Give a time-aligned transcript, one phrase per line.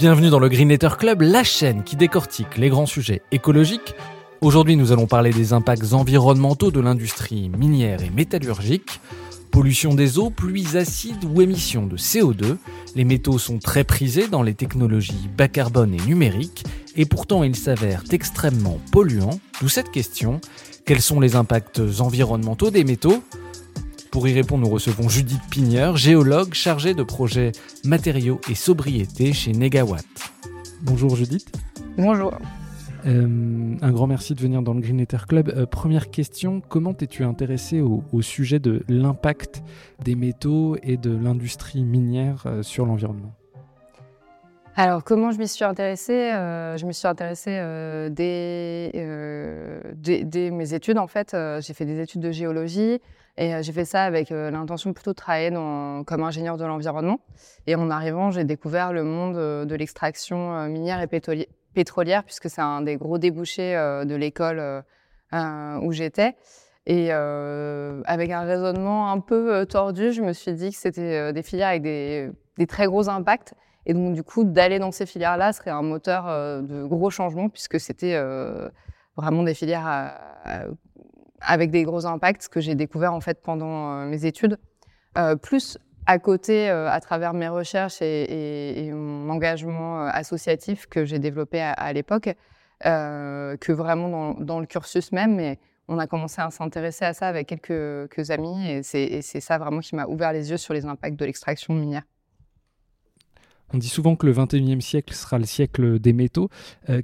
[0.00, 3.94] Bienvenue dans le Green Letter Club, la chaîne qui décortique les grands sujets écologiques.
[4.40, 8.98] Aujourd'hui, nous allons parler des impacts environnementaux de l'industrie minière et métallurgique.
[9.50, 12.56] Pollution des eaux, pluies acides ou émissions de CO2.
[12.96, 16.64] Les métaux sont très prisés dans les technologies bas carbone et numériques,
[16.96, 19.38] et pourtant ils s'avèrent extrêmement polluants.
[19.60, 20.40] D'où cette question
[20.86, 23.22] quels sont les impacts environnementaux des métaux?
[24.10, 27.52] Pour y répondre, nous recevons Judith Pigneur, géologue chargée de projets
[27.84, 30.04] matériaux et sobriété chez Negawatt.
[30.82, 31.50] Bonjour Judith.
[31.96, 32.32] Bonjour.
[33.06, 35.52] Euh, un grand merci de venir dans le Green Letter Club.
[35.56, 39.62] Euh, première question, comment t'es-tu intéressé au, sujet de l'impact
[40.04, 43.34] des métaux et de l'industrie minière euh, sur l'environnement?
[44.76, 47.60] Alors, comment je m'y suis intéressée Je me suis intéressée
[48.10, 48.92] dès,
[49.94, 51.36] dès, mes études, en fait.
[51.60, 53.00] j'ai fait des études de géologie.
[53.40, 57.20] Et euh, j'ai fait ça avec euh, l'intention plutôt de travailler comme ingénieur de l'environnement.
[57.66, 61.06] Et en arrivant, j'ai découvert le monde euh, de l'extraction minière et
[61.74, 63.72] pétrolière, puisque c'est un des gros débouchés
[64.04, 64.84] de l'école
[65.32, 66.36] où j'étais.
[66.86, 71.68] Et avec un raisonnement un peu tordu, je me suis dit que c'était des filières
[71.68, 72.30] avec des,
[72.68, 73.54] très gros impacts.
[73.86, 76.26] Et donc, du coup, d'aller dans ces filières-là serait un moteur
[76.62, 78.20] de gros changements, puisque c'était
[79.16, 80.12] vraiment des filières
[81.40, 84.58] avec des gros impacts que j'ai découvert en fait pendant euh, mes études.
[85.18, 91.18] Euh, plus à côté, euh, à travers mes recherches et, mon engagement associatif que j'ai
[91.18, 92.30] développé à, l'époque,
[92.82, 95.36] que vraiment dans, le cursus même.
[95.36, 95.58] Mais
[95.88, 99.94] on a commencé à s'intéresser à ça avec quelques, amis et c'est ça vraiment qui
[99.94, 102.02] m'a ouvert les yeux sur les impacts de l'extraction minière.
[103.72, 106.48] On dit souvent que le 21e siècle sera le siècle des métaux.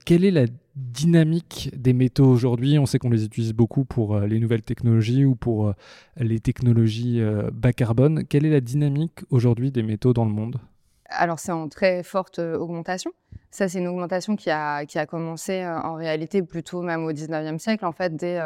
[0.05, 0.47] quelle est la
[0.77, 2.79] dynamique des métaux aujourd'hui?
[2.79, 5.73] On sait qu'on les utilise beaucoup pour euh, les nouvelles technologies ou pour euh,
[6.19, 8.25] les technologies euh, bas carbone.
[8.25, 10.61] Quelle est la dynamique aujourd'hui des métaux dans le monde?
[11.09, 13.13] Alors c'est en très forte augmentation.
[13.51, 17.59] Ça c'est une augmentation qui a, qui a commencé en réalité plutôt même au 19e
[17.59, 17.87] siècle.
[17.87, 18.39] En fait, dès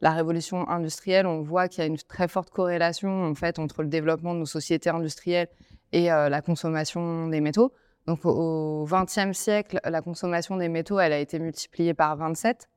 [0.00, 3.82] la révolution industrielle, on voit qu'il y a une très forte corrélation en fait entre
[3.82, 5.48] le développement de nos sociétés industrielles
[5.92, 7.72] et la consommation des métaux.
[8.06, 12.68] Donc au XXe siècle, la consommation des métaux, elle a été multipliée par 27.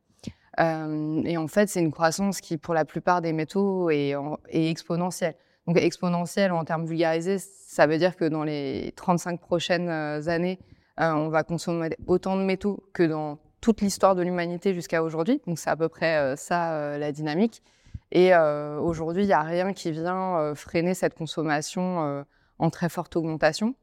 [0.60, 4.16] Euh, et en fait, c'est une croissance qui, pour la plupart des métaux, est,
[4.50, 5.36] exponentielle.
[5.66, 10.60] Donc exponentielle en termes vulgarisés, ça veut dire que dans les 35 prochaines euh, années,
[11.00, 15.42] euh, on va consommer autant de métaux que dans toute l'histoire de l'humanité jusqu'à aujourd'hui.
[15.48, 17.64] Donc c'est à peu près ça la dynamique.
[18.12, 22.26] Et aujourd'hui, il n'y a rien qui vient freiner cette consommation
[22.64, 23.76] en très forte augmentation.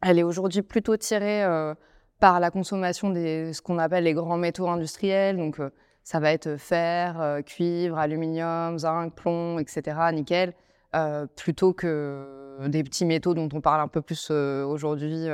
[0.00, 1.74] Elle est aujourd'hui plutôt tirée euh,
[2.18, 5.36] par la consommation de ce qu'on appelle les grands métaux industriels.
[5.36, 5.70] Donc, euh,
[6.02, 10.54] ça va être fer, euh, cuivre, aluminium, zinc, plomb, etc., nickel,
[11.36, 15.28] plutôt que des petits métaux dont on parle un peu plus aujourd'hui,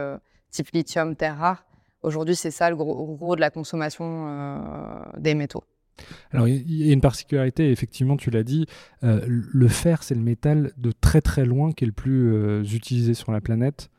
[0.50, 1.64] type lithium, terre rare.
[2.02, 5.64] Aujourd'hui, c'est ça le gros, de la consommation des métaux.
[6.30, 8.66] Alors, il y a une particularité, effectivement, tu l'as dit,
[9.02, 13.32] le fer, c'est le métal de très très loin qui est le plus utilisé sur
[13.32, 13.90] la planète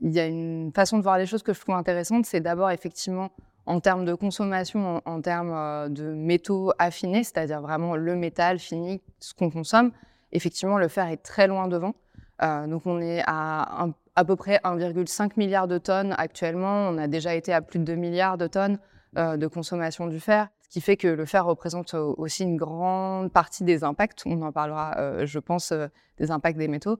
[0.00, 2.70] il y a une façon de voir les choses que je trouve intéressante, c'est d'abord
[2.70, 3.30] effectivement
[3.66, 9.00] en termes de consommation, en, termes euh, de métaux affinés, c'est-à-dire vraiment le métal fini,
[9.20, 9.92] ce qu'on consomme.
[10.32, 11.94] Effectivement, le fer est très loin devant.
[12.42, 16.88] Euh, donc on est à à peu près 1,5 milliard de tonnes actuellement.
[16.88, 18.78] On a déjà été à plus de 2 milliards de tonnes
[19.16, 23.64] euh, de consommation du fer qui fait que le fer représente aussi une grande partie
[23.64, 24.22] des impacts.
[24.24, 26.98] On en parlera, euh, je pense, euh, des impacts des métaux.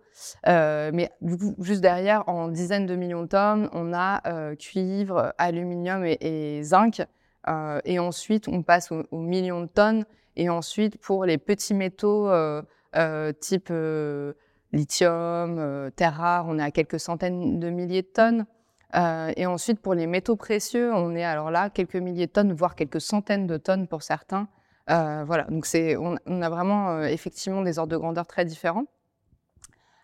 [0.48, 5.32] Euh, mais du coup, juste derrière, en dizaines de millions de tonnes, on a cuivre,
[5.38, 7.02] aluminium et, zinc.
[7.84, 10.04] et ensuite, on passe aux, millions de tonnes.
[10.36, 12.28] Et ensuite, pour les petits métaux
[13.40, 13.72] type
[14.72, 18.46] lithium, terre rare, on est à quelques centaines de milliers de tonnes.
[18.96, 22.52] Euh, et ensuite, pour les métaux précieux, on est alors là quelques milliers de tonnes,
[22.52, 24.48] voire quelques centaines de tonnes pour certains.
[24.90, 25.66] Euh, voilà, donc
[26.26, 28.86] on, a vraiment euh, effectivement des ordres de grandeur très différents.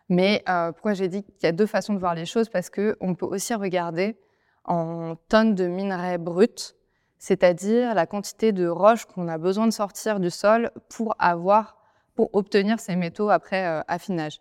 [0.09, 2.49] Mais pourquoi j'ai dit qu'il y a deux façons de voir les choses?
[2.49, 4.17] Parce qu'on peut aussi regarder
[4.65, 6.77] en tonnes de minerais bruts,
[7.19, 11.77] c'est-à-dire la quantité de roches qu'on a besoin de sortir du sol pour avoir,
[12.15, 14.41] pour obtenir ces métaux après affinage.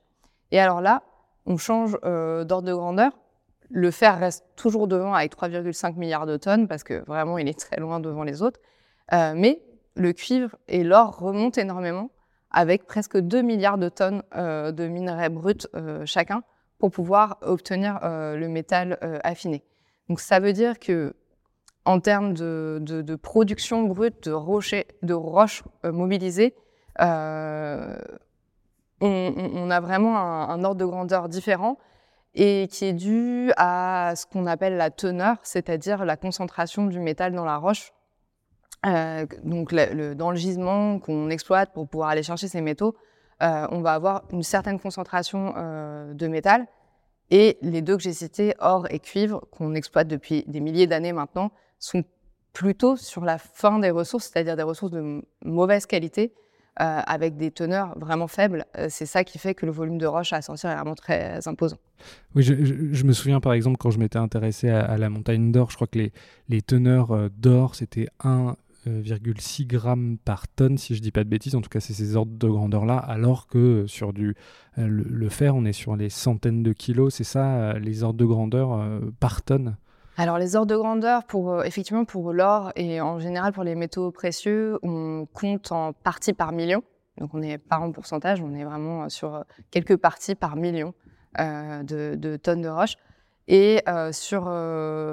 [0.51, 1.01] Et alors là,
[1.47, 3.17] on change d'ordre de grandeur.
[3.69, 7.59] Le fer reste toujours devant avec 3,5 milliards de tonnes parce que vraiment il est
[7.59, 8.59] très loin devant les autres.
[9.11, 9.61] mais
[9.95, 12.11] le cuivre et l'or remontent énormément
[12.51, 15.67] avec presque 2 milliards de tonnes de minerais bruts
[16.05, 16.43] chacun
[16.79, 19.63] pour pouvoir obtenir le métal affiné.
[20.09, 21.15] Donc ça veut dire que
[21.85, 26.55] en termes de, production brute de, rochers, de roches euh, mobilisées,
[27.01, 27.95] euh,
[29.01, 31.77] on, a vraiment un, ordre de grandeur différent
[32.35, 37.33] et qui est dû à ce qu'on appelle la teneur, c'est-à-dire la concentration du métal
[37.33, 37.93] dans la roche.
[38.85, 42.95] Euh, donc dans le gisement qu'on exploite pour pouvoir aller chercher ces métaux,
[43.41, 45.53] on va avoir une certaine concentration
[46.13, 46.67] de métal.
[47.31, 51.13] Et les deux que j'ai cités, or et cuivre, qu'on exploite depuis des milliers d'années
[51.13, 52.03] maintenant, sont
[52.53, 56.33] plutôt sur la fin des ressources, c'est-à-dire des ressources de mauvaise qualité,
[56.81, 58.65] euh, avec des teneurs vraiment faibles.
[58.77, 61.47] Euh, c'est ça qui fait que le volume de roche à sortir est vraiment très
[61.47, 61.77] imposant.
[62.35, 65.75] Oui, je, me souviens par exemple quand je m'étais intéressé à, la montagne d'or, je
[65.75, 65.97] crois que
[66.49, 71.55] les, teneurs euh, d'or, c'était 1,6 grammes par tonne, si je dis pas de bêtises.
[71.55, 74.35] En tout cas, c'est ces ordres de grandeur-là, alors que sur du,
[74.75, 77.13] le, fer, on est sur les centaines de kilos.
[77.13, 78.85] C'est ça, les ordres de grandeur
[79.21, 79.77] par tonne
[80.17, 83.75] alors les ordres de grandeur, pour, euh, effectivement pour l'or et en général pour les
[83.75, 86.83] métaux précieux, on compte en parties par million.
[87.17, 89.41] Donc on n'est pas en pourcentage, on est vraiment euh, sur euh,
[89.71, 90.93] quelques parties par million
[91.37, 92.95] de, tonnes de roche.
[93.49, 94.43] Et sur,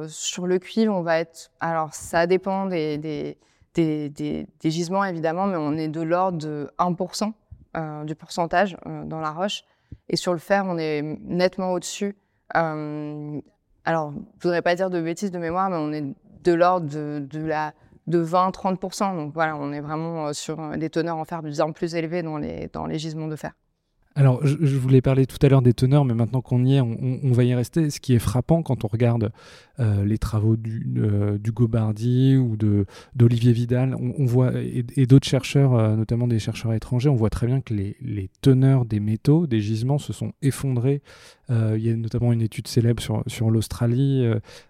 [0.09, 1.51] sur le cuivre, on va être...
[1.59, 3.37] Alors ça dépend des,
[3.75, 9.65] des, gisements évidemment, mais on est de l'ordre de 1% du pourcentage dans la roche.
[10.09, 12.15] Et sur le fer, on est nettement au-dessus
[13.85, 16.15] alors, je voudrais pas dire de bêtises de mémoire, mais on est
[16.45, 19.17] de l'ordre de 20-30%.
[19.17, 22.23] Donc voilà, on est vraiment euh, sur euh, des teneurs en fer bien plus élevées
[22.23, 23.53] dans les, dans les gisements de fer.
[24.15, 27.33] Alors, je, voulais parler tout à l'heure des teneurs, mais maintenant qu'on y est, on,
[27.33, 27.89] va y rester.
[27.89, 29.33] Ce qui est frappant quand on regarde
[29.81, 32.59] euh, les travaux du, euh, Gobardi ou
[33.15, 37.47] d'Olivier Vidal, on, voit, et, d'autres chercheurs, euh, notamment des chercheurs étrangers, on voit très
[37.47, 41.01] bien que les, teneurs des métaux, des gisements, se sont effondrés.
[41.49, 44.27] il y a notamment une étude célèbre sur, l'Australie.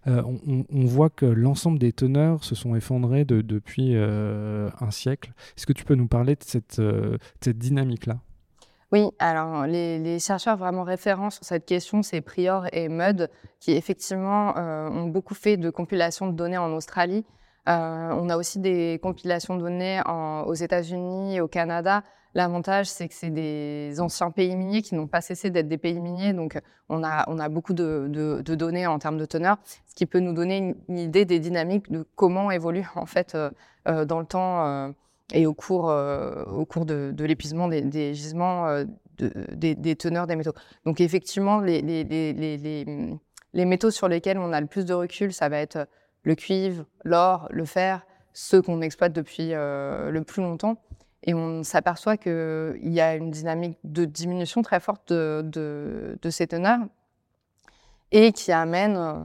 [0.07, 5.33] On, voit que l'ensemble des teneurs se sont effondrés de, depuis un siècle.
[5.57, 8.21] Est-ce que tu peux nous parler de cette dynamique-là?
[8.93, 14.55] Oui, alors les, chercheurs vraiment référents sur cette question, c'est Prior et Mudd, qui effectivement
[14.59, 17.25] euh, ont beaucoup fait de compilations de données en Australie.
[17.71, 20.03] Euh, on a aussi des compilations de données
[20.47, 22.05] aux États-Unis et au Canada.
[22.35, 25.99] L'avantage, c'est que c'est des anciens pays miniers qui n'ont pas cessé d'être des pays
[25.99, 26.61] miniers, donc
[26.91, 29.57] on a, on a beaucoup de, données en termes de teneur,
[29.87, 34.05] ce qui peut nous donner une, idée des dynamiques de comment évolue en fait euh,
[34.05, 34.93] dans le temps
[35.33, 38.85] et au cours, euh, au cours de, l'épuisement des, gisements euh,
[39.19, 40.53] des, teneurs des métaux.
[40.85, 43.17] Donc effectivement, les, les, les,
[43.53, 45.89] les, métaux sur lesquels on a le plus de recul, ça va être
[46.23, 50.77] le cuivre, l'or, le fer, ceux qu'on exploite depuis euh, le plus longtemps.
[51.25, 55.45] Et on s'aperçoit qu'il y a une dynamique de diminution très forte de,
[56.21, 56.81] de, ces teneurs
[58.11, 59.25] et qui amène,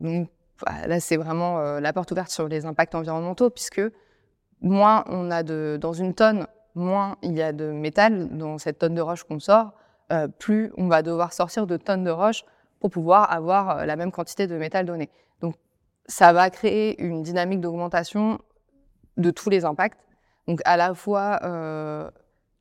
[0.00, 0.28] donc,
[0.66, 3.80] là c'est vraiment la porte ouverte sur les impacts environnementaux, puisque
[4.60, 8.78] moins on a de, dans une tonne, moins il y a de métal dans cette
[8.78, 9.72] tonne de roche qu'on sort,
[10.12, 12.44] euh, plus on va devoir sortir de tonnes de roche
[12.80, 15.10] pour pouvoir avoir euh, la même quantité de métal donné.
[15.40, 15.56] Donc
[16.06, 18.38] ça va créer une dynamique d'augmentation
[19.16, 19.98] de tous les impacts.
[20.46, 22.08] Donc à la fois euh,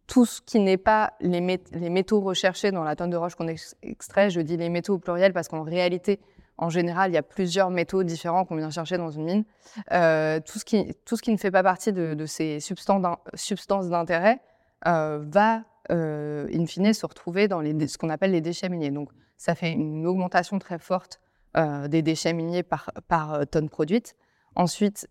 [0.07, 4.29] tout ce qui n'est pas les, métaux recherchés dans la tonne de roche qu'on extrait,
[4.29, 6.19] je dis les métaux au pluriel parce qu'en réalité,
[6.57, 9.43] en général, il y a plusieurs métaux différents qu'on vient chercher dans une mine.
[9.91, 14.39] Euh, tout, ce qui, ne fait pas partie de, ces substances d'intérêt
[14.87, 18.91] euh, va, euh, in fine, se retrouver dans ce qu'on appelle les déchets miniers.
[18.91, 21.19] Donc, ça fait une augmentation très forte
[21.87, 24.17] des déchets miniers par, par tonne produite.
[24.55, 25.07] Ensuite,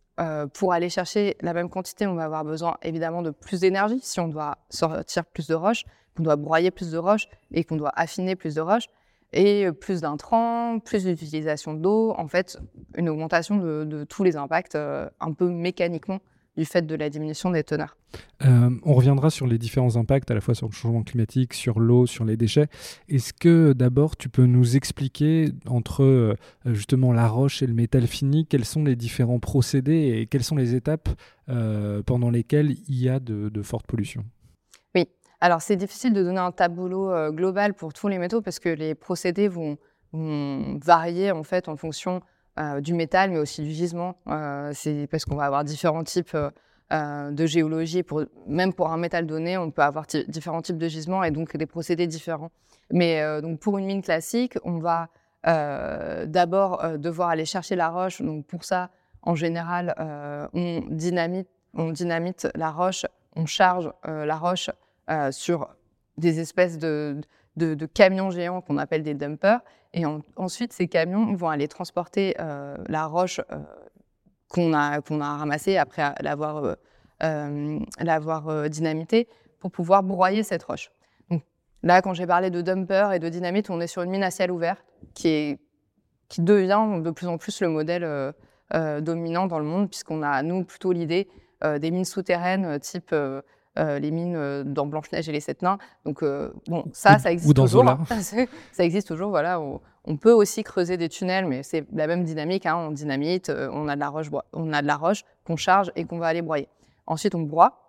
[0.53, 4.21] pour aller chercher la même quantité, on va avoir besoin évidemment de plus d'énergie si
[4.21, 5.85] on doit sortir plus de roches,
[6.15, 8.89] qu'on doit broyer plus de roches et qu'on doit affiner plus de roches
[9.35, 12.59] et plus d'intrants, plus d'utilisation d'eau, en fait,
[12.97, 16.21] une augmentation de, tous les impacts euh, un peu mécaniquement
[16.57, 17.97] du fait de la diminution des teneurs.
[18.45, 21.81] Euh, on reviendra sur les différents impacts, à la fois sur le changement climatique, sur
[21.81, 22.69] l'eau, sur les déchets.
[23.09, 26.37] Est-ce que d'abord tu peux nous expliquer entre euh,
[26.67, 30.57] justement la roche et le métal fini, quels sont les différents procédés et quelles sont
[30.57, 31.09] les étapes
[32.07, 34.25] pendant lesquelles il y a de fortes pollutions?
[35.45, 38.71] Alors, c'est difficile de donner un tableau euh, global pour tous les métaux parce que
[38.71, 39.77] les procédés vont,
[40.15, 42.23] varier en fait en fonction
[42.59, 44.17] euh, du métal, mais aussi du gisement.
[44.27, 46.35] Euh, c'est parce qu'on va avoir différents types
[46.91, 48.03] de géologie.
[48.47, 51.67] Même pour un métal donné, on peut avoir différents types de gisements et donc des
[51.67, 52.51] procédés différents.
[52.91, 55.11] Mais donc pour une mine classique, on va
[55.45, 58.23] d'abord devoir aller chercher la roche.
[58.23, 58.89] Donc pour ça,
[59.21, 59.95] en général,
[60.55, 60.85] on
[61.77, 63.05] on dynamite la roche,
[63.37, 64.71] on charge la roche
[65.31, 65.69] sur
[66.17, 67.21] des espèces de,
[67.95, 69.61] camions géants qu'on appelle des dumpers.
[69.93, 70.05] Et
[70.37, 73.41] ensuite, ces camions vont aller transporter la roche
[74.49, 76.77] qu'on a, qu'on a ramassée après l'avoir
[77.23, 79.29] euh, l'avoir euh, dynamité
[79.61, 80.91] pour pouvoir broyer cette roche.
[81.31, 81.43] Donc,
[81.85, 84.33] là, quand j'ai parlé de dumper et de dynamite, on est sur une mine à
[84.33, 84.85] ciel ouvert
[85.15, 85.59] qui, est,
[86.29, 90.43] qui devient de plus en plus le modèle euh, dominant dans le monde, puisqu'on a,
[90.43, 91.29] nous, plutôt l'idée
[91.79, 93.15] des mines souterraines type
[93.77, 95.79] les mines dans Blanche-Neige et les Sept Nains.
[96.05, 97.85] Donc, bon, ça, ça existe toujours.
[98.73, 99.61] ça existe toujours, voilà.
[99.61, 102.67] On, peut aussi creuser des tunnels, mais c'est la même dynamique.
[102.67, 105.91] Hein, on dynamite, on a de la roche, on a de la roche qu'on charge
[105.97, 106.69] et qu'on va aller broyer.
[107.07, 107.85] Ensuite, on broie.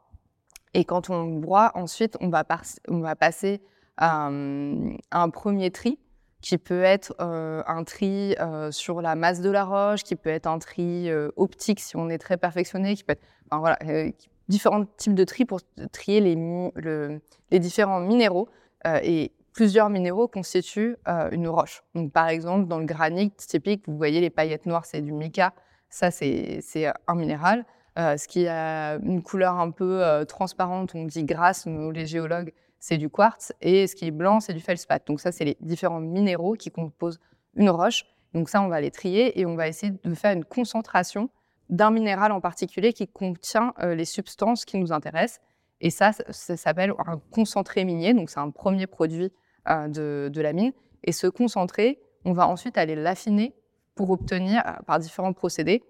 [0.74, 2.44] Et quand on broie, ensuite, on va,
[2.90, 3.62] on va passer
[3.98, 6.00] à, un premier tri
[6.42, 10.30] qui peut être euh, un tri euh, sur la masse de la roche, qui peut
[10.30, 13.78] être un tri euh, optique si on est très perfectionné, qui peut être enfin, voilà,
[14.48, 15.62] différents types de tri pour
[15.92, 16.36] trier les,
[17.52, 18.48] les différents minéraux.
[18.86, 20.98] et plusieurs minéraux constituent
[21.32, 21.84] une roche.
[21.96, 25.54] Donc, par exemple, dans le granit typique, vous voyez les paillettes noires, c'est du mica.
[25.90, 26.62] Ça, c'est
[27.08, 27.66] un minéral.
[27.98, 32.06] Euh, ce qui a une couleur un peu euh, transparente, on dit grasse, nous les
[32.06, 35.08] géologues, c'est du quartz, et ce qui est blanc, c'est du feldspath.
[35.08, 37.20] Donc ça, c'est les différents minéraux qui composent
[37.56, 38.04] une roche.
[38.34, 41.30] Donc ça, on va les trier et on va essayer de faire une concentration
[41.70, 45.42] d'un minéral en particulier qui contient euh, les substances qui nous intéressent.
[45.82, 48.14] Et ça, ça s'appelle un concentré minier.
[48.14, 49.32] Donc c'est un premier produit
[49.68, 50.72] de, de, la mine.
[51.04, 53.56] Et ce concentré, on va ensuite aller l'affiner
[53.96, 55.84] pour obtenir, par différents procédés,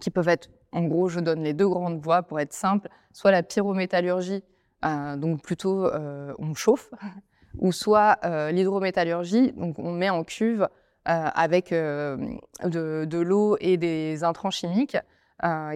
[0.00, 3.30] qui peuvent être en gros, je donne les deux grandes voies pour être simple, soit
[3.30, 4.42] la pyrométallurgie,
[4.84, 6.90] euh, donc plutôt euh, on chauffe,
[7.58, 10.68] ou soit euh, l'hydrométallurgie, donc on met en cuve
[11.04, 14.96] avec de, l'eau et des intrants chimiques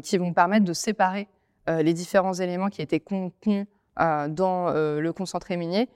[0.03, 1.29] qui vont permettre de séparer
[1.67, 3.67] les différents éléments qui étaient contenus
[3.97, 5.89] dans le concentré minier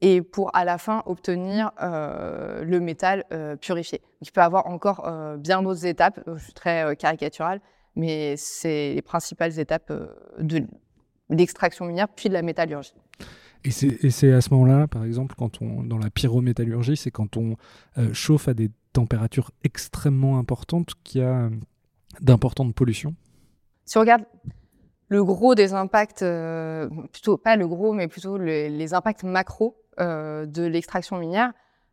[0.00, 3.24] et pour à la fin obtenir le métal
[3.60, 4.00] purifié.
[4.20, 5.06] il peut y avoir encore
[5.38, 7.60] bien d'autres étapes, je suis très caricaturale,
[7.96, 10.06] mais c'est les principales étapes euh,
[10.38, 10.64] de
[11.30, 12.94] l'extraction minière puis de la métallurgie.
[13.64, 17.56] Et c'est à ce moment-là, par exemple, quand on, dans la pyrométallurgie, c'est quand on
[17.98, 21.50] euh, chauffe à des températures extrêmement importantes qu'il y a euh,
[22.20, 23.14] d'importantes pollutions
[23.84, 24.24] Si on regarde
[25.08, 26.24] le gros des impacts,
[27.12, 31.52] plutôt pas le gros, mais plutôt les impacts macro de l'extraction minière,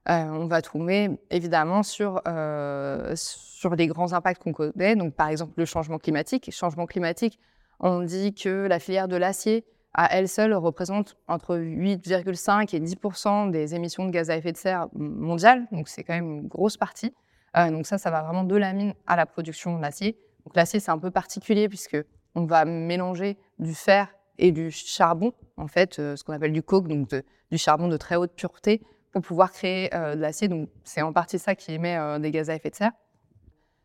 [0.10, 5.28] euh, on va trouver évidemment sur, euh, sur les grands impacts qu'on connaît, donc par
[5.28, 6.50] exemple le changement climatique.
[6.52, 7.38] Changement climatique,
[7.80, 9.66] on dit que la filière de l'acier,
[10.02, 14.58] à elle seule, représente entre 8,5 et 10 des émissions de gaz à effet de
[14.58, 17.14] serre mondiales, donc c'est quand même une grosse partie.
[17.58, 20.18] Euh, donc ça, ça va vraiment de la mine à la production de l'acier.
[20.46, 21.98] Donc l'acier, c'est un peu particulier puisque
[22.34, 26.88] on va mélanger du fer et du charbon, en fait, ce qu'on appelle du coke,
[26.88, 27.10] donc
[27.52, 30.48] du charbon de très haute pureté, pour pouvoir créer euh, de l'acier.
[30.48, 32.92] Donc, c'est en partie ça qui émet euh, des gaz à effet de serre.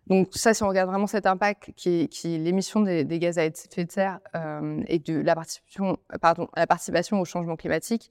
[0.07, 3.45] Donc, ça, si on regarde vraiment cet impact qui est, qui l'émission des, gaz à
[3.45, 8.11] effet de serre euh, et de la participation, pardon, la participation au changement climatique,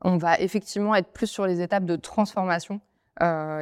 [0.00, 2.80] on va effectivement être plus sur les étapes de transformation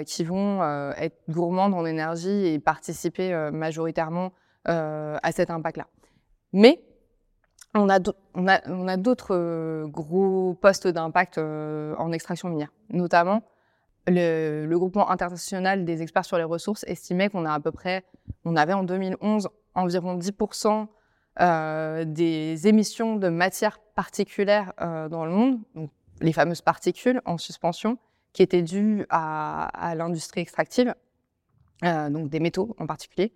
[0.06, 0.62] qui vont
[0.96, 4.32] être gourmandes en énergie et participer majoritairement
[4.64, 5.86] à cet impact-là.
[6.54, 6.82] Mais
[7.74, 13.42] on a, d'autres euh, gros postes d'impact euh, en extraction minière, notamment
[14.06, 18.04] le, groupement international des experts sur les ressources estimait qu'on a à peu près,
[18.44, 20.86] on avait en 2011 environ 10%
[21.40, 25.90] euh, des émissions de matières particulières dans le monde, donc
[26.20, 27.98] les fameuses particules en suspension,
[28.32, 30.94] qui étaient dues à l'industrie extractive,
[31.82, 33.32] donc des métaux en particulier.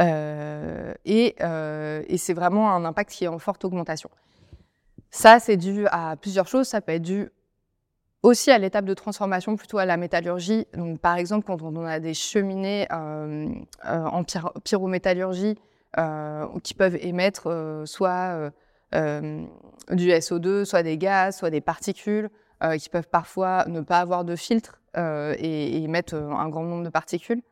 [0.00, 4.10] Euh, euh, et, c'est vraiment un impact qui est en forte augmentation.
[5.10, 6.68] Ça, c'est dû à plusieurs choses.
[6.68, 7.30] Ça peut être dû
[8.28, 10.66] aussi à l'étape de transformation, plutôt à la métallurgie.
[10.74, 13.54] Donc, par exemple, quand on a des cheminées euh,
[13.84, 14.24] en
[14.64, 15.56] pyrométallurgie
[16.62, 18.52] qui peuvent émettre soit
[18.92, 22.28] du SO2, soit des gaz, soit des particules,
[22.78, 25.00] qui peuvent parfois ne pas avoir de filtre et,
[25.40, 27.42] et émettre un grand nombre de particules.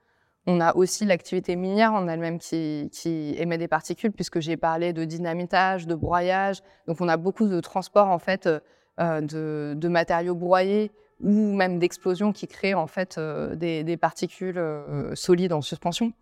[0.49, 5.05] On a aussi l'activité minière en elle-même qui, émet des particules, puisque j'ai parlé de
[5.05, 6.63] dynamitage, de broyage.
[6.87, 8.49] Donc, on a beaucoup de transport en fait
[8.99, 10.91] euh, de, matériaux broyés
[11.23, 16.15] ou même d'explosions qui créent en fait euh, des, particules euh, solides en suspension.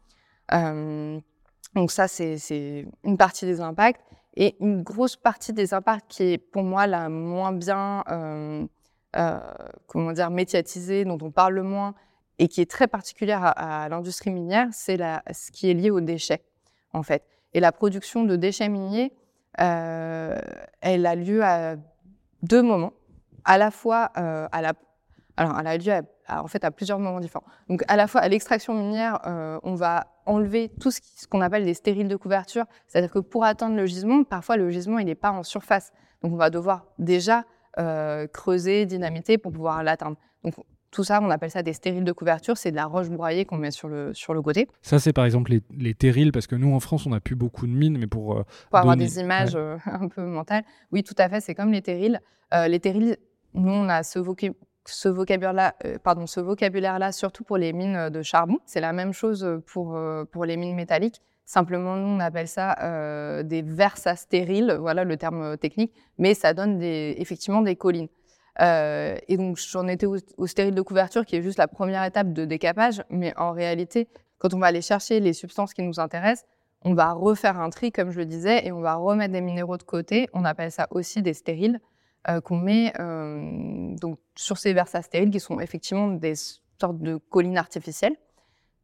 [0.50, 4.00] donc ça, c'est une partie des impacts.
[4.37, 8.02] Et une grosse partie des impacts qui est pour moi la moins bien
[9.87, 11.95] comment dire, médiatisée, dont on parle le moins,
[12.40, 14.99] et qui est très particulière à, l'industrie minière, c'est
[15.33, 16.43] ce qui est lié aux déchets,
[16.93, 17.23] en fait.
[17.52, 19.12] Et la production de déchets miniers,
[19.57, 21.76] elle a lieu à
[22.45, 22.93] deux moments,
[23.45, 24.63] à la fois à
[25.63, 25.93] la lieu
[26.29, 27.45] en fait à plusieurs moments différents.
[27.69, 31.65] Donc, à la fois à l'extraction minière, euh, on va enlever tout ce qu'on appelle
[31.65, 32.65] des stériles de couverture.
[32.87, 35.93] C'est-à-dire que pour atteindre le gisement, parfois le gisement il n'est pas en surface.
[36.23, 37.45] Donc, on va devoir déjà
[37.79, 40.17] euh, creuser, dynamiter pour pouvoir l'atteindre.
[40.95, 42.57] Tout ça, on appelle ça des stériles de couverture.
[42.57, 44.69] C'est de la roche broyée qu'on met sur le, sur le côté.
[44.83, 47.37] Ça, c'est par exemple les, les terrils, parce que nous, en France, on n'a plus
[47.37, 48.39] beaucoup de mines, mais pour.
[48.39, 50.65] Euh, pour avoir des images un peu mentales.
[50.93, 52.21] Oui, tout à fait, c'est comme les terrils.
[52.53, 53.17] les terrils,
[53.55, 57.97] nous, on a ce vocabulaire ce vocabulaire-là, euh, pardon, ce vocabulaire-là, surtout pour les mines
[57.97, 58.59] euh, de charbon.
[58.67, 59.99] C'est la même chose euh, pour,
[60.31, 61.21] pour les mines métalliques.
[61.47, 66.79] Simplement, nous, on appelle ça des versas stériles, voilà le terme technique, mais ça donne
[66.79, 68.09] des, effectivement des collines.
[68.61, 72.45] Et donc, j'en étais au, stérile de couverture, qui est juste la première étape de
[72.45, 74.09] décapage, mais en réalité,
[74.39, 76.47] quand on va aller chercher les substances qui nous intéressent,
[76.83, 79.79] on va refaire un tri, comme je le disais, et on va remettre des minéraux
[79.79, 80.29] de côté.
[80.35, 81.81] On appelle ça aussi des stériles.
[82.31, 87.17] Euh, qu'on met euh, donc, sur ces versas stériles qui sont effectivement des sortes de
[87.17, 88.17] collines artificielles.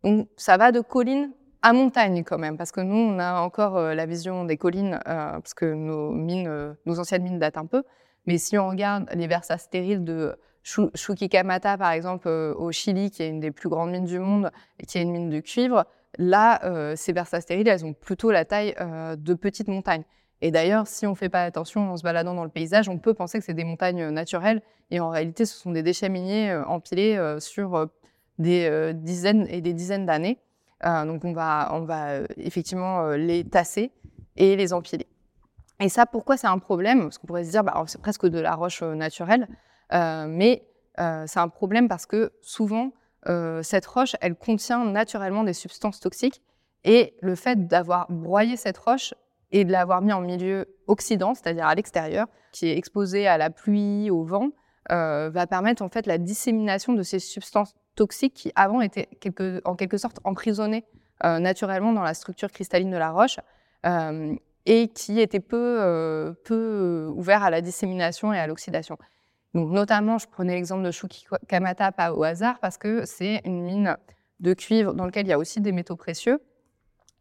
[0.05, 3.79] Donc ça va de collines à montagne quand même, parce que nous, on a encore
[3.79, 7.83] euh, la vision des collines, parce que nos mines, nos anciennes mines datent un peu.
[8.27, 13.29] Mais si on regarde les versas stériles de Chuquicamata, par exemple, au Chili, qui est
[13.29, 15.87] une des plus grandes mines du monde, et qui est une mine de cuivre,
[16.19, 18.75] là, ces versas stériles, elles ont plutôt la taille
[19.17, 20.05] de petites montagnes.
[20.43, 22.99] Et d'ailleurs, si on ne fait pas attention en se baladant dans le paysage, on
[22.99, 24.63] peut penser que c'est des montagnes euh, naturelles.
[24.91, 27.89] Et en réalité, ce sont des déchets miniers euh, empilés euh, sur
[28.39, 30.39] des dizaines et des dizaines d'années.
[30.83, 33.93] donc on va effectivement les tasser
[34.39, 35.10] et les empiler.
[35.81, 37.03] Et ça, pourquoi c'est un problème?
[37.03, 39.49] Parce qu'on pourrait se dire, bah, c'est presque de la roche naturelle.
[39.91, 40.67] mais
[40.99, 42.93] c'est un problème parce que souvent,
[43.63, 46.43] cette roche, elle contient naturellement des substances toxiques.
[46.85, 49.15] Et le fait d'avoir broyé cette roche
[49.53, 53.51] et de l'avoir mis en milieu oxydant, c'est-à-dire à, l'extérieur, qui est exposé à la
[53.51, 54.51] pluie, au vent,
[54.91, 59.09] euh, va permettre en fait la dissémination de ces substances toxiques qui avant étaient
[59.65, 60.85] en quelque sorte emprisonnées
[61.25, 63.39] euh, naturellement dans la structure cristalline de la roche
[63.87, 64.35] euh,
[64.67, 68.99] et qui étaient peu, peu ouverts à la dissémination et à l'oxydation.
[69.55, 70.93] Donc notamment, je prenais l'exemple de
[71.49, 73.97] Kamata pas au hasard parce que c'est une mine
[74.39, 76.41] de cuivre dans laquelle il y a aussi des métaux précieux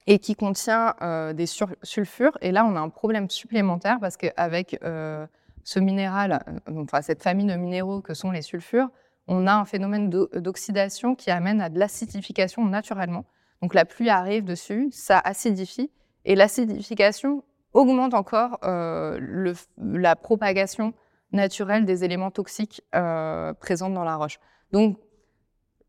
[0.07, 2.37] et qui contient euh, des sulfures.
[2.41, 5.25] Et là, on a un problème supplémentaire parce qu'avec euh,
[5.63, 8.89] ce minéral, euh, enfin cette famille de minéraux que sont les sulfures,
[9.27, 13.25] on a un phénomène d'oxydation qui amène à de l'acidification naturellement.
[13.61, 15.91] Donc la pluie arrive dessus, ça acidifie,
[16.25, 20.93] et l'acidification augmente encore le, la propagation
[21.31, 22.81] naturelle des éléments toxiques
[23.59, 24.39] présents dans la roche.
[24.71, 24.97] Donc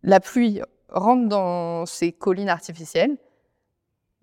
[0.03, 3.16] la pluie rentre dans ces collines artificielles,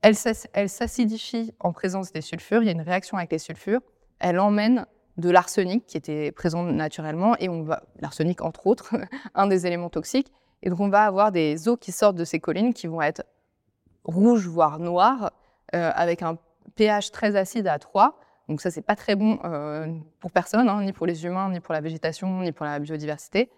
[0.02, 3.82] elle s'acidifie en présence des sulfures, il y a une réaction avec les sulfures,
[4.20, 4.86] elle emmène
[5.18, 7.50] de l'arsenic qui était présent naturellement, et
[8.00, 8.96] l'arsenic entre autres,
[9.36, 12.40] un des éléments toxiques, et donc on va avoir des eaux qui sortent de ces
[12.40, 13.24] collines qui vont être
[14.04, 15.30] rouges, voire noires, euh,
[15.74, 16.38] avec un
[16.76, 18.20] pH très acide à 3.
[18.48, 19.88] Donc ça, c'est pas très bon euh,
[20.20, 23.50] pour personne, hein, ni pour les humains, ni pour la végétation, ni pour la biodiversité.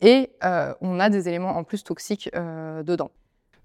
[0.00, 3.10] Et euh, on a des éléments en plus toxiques dedans.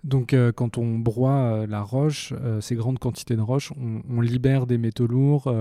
[0.06, 4.22] Donc, euh, quand on broie euh, la roche, euh, ces grandes quantités de roche, on,
[4.22, 5.54] libère des métaux lourds,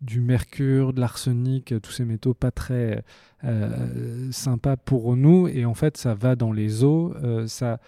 [0.00, 3.04] du mercure, de l'arsenic, tous ces métaux pas très
[4.30, 5.48] sympas pour nous.
[5.48, 7.14] Et en fait, ça va dans les eaux,
[7.46, 7.78] ça,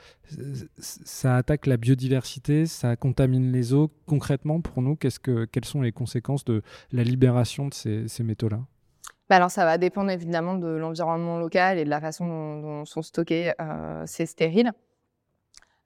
[1.25, 3.91] attaque la biodiversité, ça contamine les eaux.
[4.07, 6.63] Concrètement, pour nous, qu'est-ce que, quelles sont les conséquences de
[6.93, 8.61] la libération de ces, métaux-là?
[9.29, 13.03] Bah alors, ça va dépendre évidemment de l'environnement local et de la façon dont, sont
[13.03, 13.53] stockés
[14.07, 14.73] ces stériles.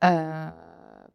[0.05, 0.49] Euh,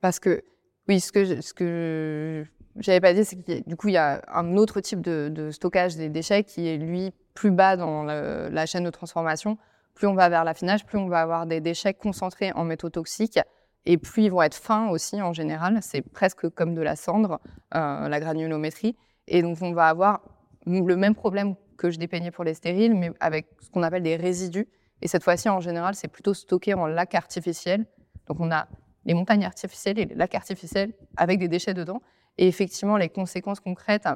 [0.02, 0.44] parce que,
[0.88, 2.46] oui, ce que, ce que
[2.78, 5.96] j'avais pas dit, c'est que du coup, il y a un autre type de, stockage
[5.96, 9.58] des déchets qui est, lui, plus bas dans la chaîne de transformation.
[9.94, 13.39] Plus on va vers l'affinage, plus on va avoir des déchets concentrés en métaux toxiques
[13.86, 15.80] et plus ils vont être fins aussi en général.
[15.82, 17.39] C'est presque comme de la cendre,
[17.76, 18.96] euh, la granulométrie.
[19.28, 20.22] Et donc, on va avoir
[20.65, 24.15] le même problème que je dépeignais pour les stériles, mais avec ce qu'on appelle des
[24.15, 24.67] résidus.
[25.02, 27.86] Et cette fois-ci, en général, c'est plutôt stocké en lac artificiel
[28.32, 28.65] donc on a
[29.06, 32.02] les montagnes artificielles et les lacs artificiels avec des déchets dedans.
[32.38, 34.08] Et effectivement, les conséquences concrètes.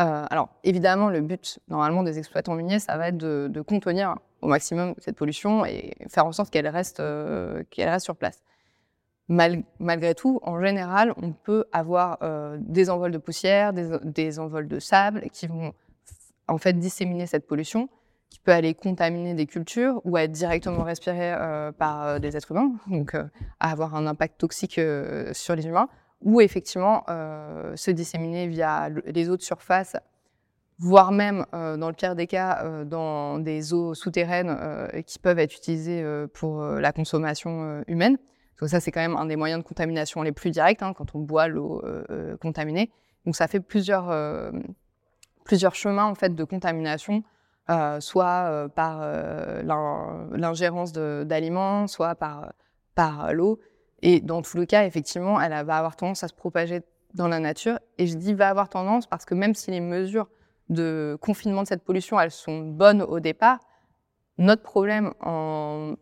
[0.00, 4.48] Euh, alors évidemment, le but normalement des exploitants miniers, ça va être de, contenir au
[4.48, 7.62] maximum cette pollution et faire en sorte qu'elle reste, euh,
[7.98, 8.42] sur place.
[9.28, 14.68] malgré tout, en général, on peut avoir euh, des envols de poussière, des, des, envols
[14.68, 15.74] de sable qui vont
[16.48, 17.90] en fait disséminer cette pollution.
[18.30, 21.34] Qui peut aller contaminer des cultures ou être directement respiré
[21.78, 23.16] par des êtres humains, donc
[23.60, 24.80] avoir un impact toxique
[25.32, 25.88] sur les humains,
[26.22, 29.96] ou effectivement se disséminer via les eaux de surface
[30.78, 34.54] voire même, dans le pire des cas, dans des eaux souterraines
[35.06, 38.18] qui peuvent être utilisées pour la consommation humaine.
[38.60, 41.14] Donc ça, c'est quand même un des moyens de contamination les plus directs, hein, quand
[41.14, 41.82] on boit l'eau
[42.40, 42.90] contaminée.
[43.24, 44.12] Donc ça fait plusieurs,
[45.44, 47.22] plusieurs chemins en fait, de contamination,
[48.00, 49.00] soit par
[49.62, 52.52] l'ingérence d'aliments, soit par,
[52.94, 53.58] par l'eau.
[54.02, 56.82] Et dans tous les cas, effectivement, elle va avoir tendance à se propager
[57.14, 57.78] dans la nature.
[57.98, 60.28] Et je dis va avoir tendance parce que même si les mesures
[60.68, 63.60] de confinement de cette pollution, elles sont bonnes au départ.
[64.38, 65.94] Notre problème en,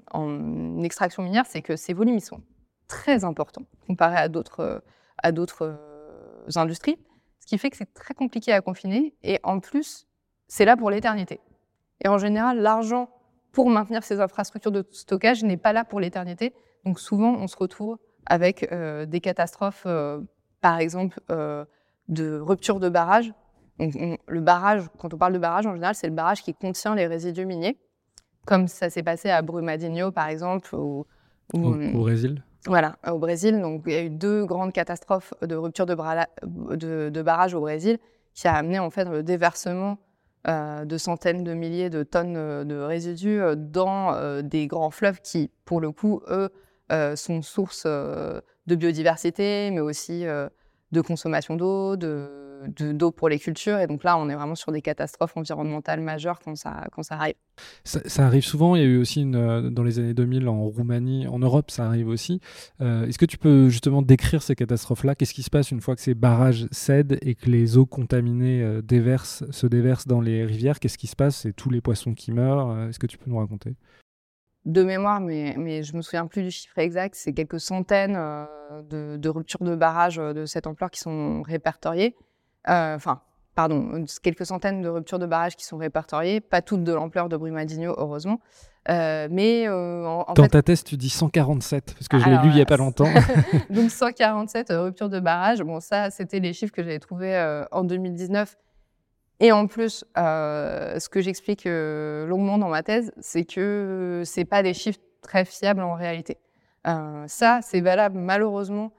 [0.83, 2.42] extraction minière, c'est que ces volumes, ils sont
[2.88, 4.83] très importants comparés à d'autres,
[5.18, 6.98] à d'autres euh, industries,
[7.40, 9.14] ce qui fait que c'est très compliqué à confiner.
[9.22, 10.07] Et en plus,
[10.48, 11.40] c'est là pour l'éternité.
[12.04, 13.08] Et en général, l'argent
[13.52, 16.54] pour maintenir ces infrastructures de stockage n'est pas là pour l'éternité.
[16.84, 20.20] Donc souvent, on se retrouve avec euh, des catastrophes, euh,
[20.60, 21.20] par exemple,
[22.08, 23.32] de rupture de barrage
[23.78, 27.06] le barrage, quand on parle de barrage, en général, c'est le barrage qui contient les
[27.06, 27.76] résidus miniers,
[28.46, 30.74] comme ça s'est passé à Brumadinho, par exemple.
[30.74, 31.06] Ou,
[31.52, 33.60] au, Brésil Voilà, au Brésil.
[33.60, 35.94] Donc, il y a eu deux grandes catastrophes de rupture de,
[37.10, 37.98] de, barrage au Brésil
[38.34, 39.98] qui a amené en fait le déversement
[40.46, 45.20] euh, de centaines de milliers de tonnes euh, de résidus euh, dans des grands fleuves
[45.22, 46.50] qui, pour le coup, eux,
[47.16, 51.96] sont source de biodiversité, mais aussi de consommation d'eau,
[52.68, 53.79] d'eau pour les cultures.
[53.79, 57.16] Et donc là, on est vraiment sur des catastrophes environnementales majeures quand ça, quand ça
[57.16, 57.35] arrive.
[57.85, 58.77] Ça, arrive souvent.
[58.77, 61.70] Il y a eu aussi une, euh, dans les années 2000 en Roumanie, en Europe,
[61.70, 62.40] ça arrive aussi.
[62.81, 65.14] Euh, est-ce que tu peux justement décrire ces catastrophes-là?
[65.14, 68.62] Qu'est-ce qui se passe une fois que ces barrages cèdent et que les eaux contaminées
[68.62, 70.81] euh, déversent, se déversent dans les rivières?
[70.81, 71.37] Qu'est-ce qui se passe?
[71.37, 72.88] C'est tous les poissons qui meurent.
[72.88, 73.77] Est-ce que tu peux nous raconter?
[74.64, 78.46] De mémoire, mais, mais je me souviens plus du chiffre exact, c'est quelques centaines euh,
[79.18, 82.16] de, ruptures de barrages de cette ampleur qui sont répertoriées.
[82.68, 83.20] Euh, enfin,
[83.55, 87.37] pardon, quelques centaines de ruptures de barrages qui sont répertoriées, pas toutes de l'ampleur de
[87.37, 88.40] Brumadinho, heureusement.
[88.88, 92.61] mais en, Dans ta thèse, tu dis 147, parce que je l'ai lu il n'y
[92.61, 93.09] a pas longtemps.
[93.70, 95.62] Donc 147 ruptures de barrages.
[95.62, 98.57] Bon, ça, c'était les chiffres que j'avais trouvés en 2019
[99.40, 104.33] et en plus, euh, ce que j'explique euh, longuement dans ma thèse, c'est que ce
[104.33, 106.38] c'est pas des chiffres très fiables en réalité.
[106.87, 108.92] Euh, ça, c'est valable malheureusement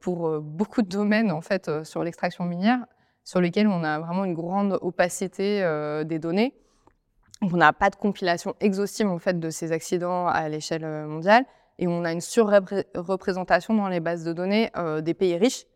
[0.00, 2.78] pour beaucoup de domaines en fait sur l'extraction minière,
[3.24, 5.60] sur lesquels on a vraiment une grande opacité
[6.06, 6.54] des données.
[7.42, 11.44] on n'a pas de compilation exhaustive en fait de ces accidents à l'échelle mondiale,
[11.78, 14.70] et on a une surreprésentation dans les bases de données
[15.02, 15.66] des pays riches,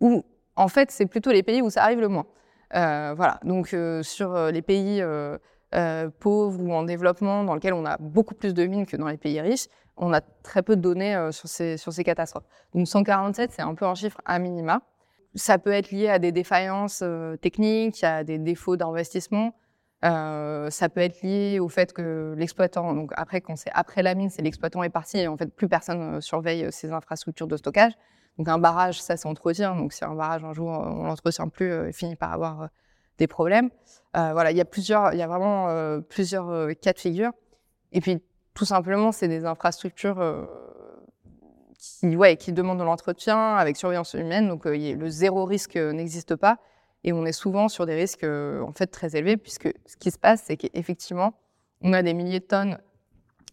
[0.00, 0.24] où
[0.56, 2.26] en fait c'est plutôt les pays où ça arrive le moins.
[2.74, 5.02] Euh, voilà, donc euh, sur euh, les pays
[6.20, 9.16] pauvres ou en développement, dans lesquels on a beaucoup plus de mines que dans les
[9.16, 12.44] pays riches, on a très peu de données sur, ces, sur ces catastrophes.
[12.74, 14.82] Donc 147, c'est un peu un chiffre à minima.
[15.34, 17.02] Ça peut être lié à des défaillances
[17.40, 19.54] techniques, à des défauts d'investissement.
[20.02, 24.30] ça peut être lié au fait que l'exploitant, donc après, quand c'est après la mine,
[24.30, 27.92] c'est l'exploitant est parti et en fait plus personne surveille ses infrastructures de stockage.
[28.38, 29.76] Donc un barrage, ça s'entretient.
[29.76, 32.66] Donc si un barrage un jour on l'entretient plus, euh, il finit par avoir euh,
[33.18, 33.70] des problèmes.
[34.16, 35.68] Euh, voilà, il y a plusieurs, il y a vraiment
[36.08, 37.30] plusieurs cas de figure.
[37.92, 38.20] Et puis
[38.54, 40.48] tout simplement, c'est des infrastructures
[41.78, 44.48] qui, ouais, qui demandent de l'entretien avec surveillance humaine.
[44.48, 46.58] Donc le zéro risque n'existe pas.
[47.02, 50.18] Et on est souvent sur des risques en fait très élevés, puisque ce qui se
[50.18, 51.34] passe, c'est qu'effectivement,
[51.82, 52.78] on a des milliers de tonnes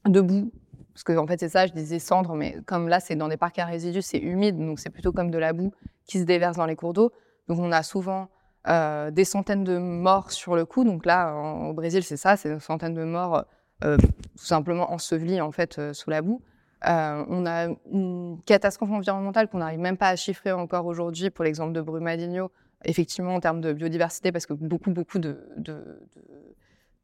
[0.06, 0.52] de boue
[0.94, 3.38] parce que en fait c'est ça, je disais cendre, mais comme là c'est dans des
[3.38, 5.72] parcs à résidus, c'est humide, donc c'est plutôt comme de la boue
[6.06, 7.12] qui se déverse dans les cours d'eau.
[7.48, 8.30] Donc on a souvent
[8.68, 10.84] euh, des centaines de morts sur le coup.
[10.84, 13.46] Donc là, au Brésil, c'est ça, c'est une centaine de morts
[13.84, 13.98] euh,
[14.38, 16.42] tout simplement ensevelies en fait euh, sous la boue.
[16.84, 21.74] on a une catastrophe environnementale qu'on n'arrive même pas à chiffrer encore aujourd'hui pour l'exemple
[21.74, 22.52] de Brumadinho,
[22.86, 25.20] effectivement en termes de biodiversité, parce que beaucoup, beaucoup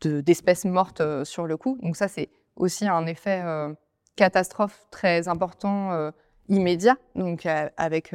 [0.02, 1.78] d'espèces de, mortes sur le coup.
[1.82, 3.74] Donc ça, c'est aussi un effet euh,
[4.16, 6.12] catastrophe très important euh,
[6.50, 8.14] immédiat, donc euh, avec,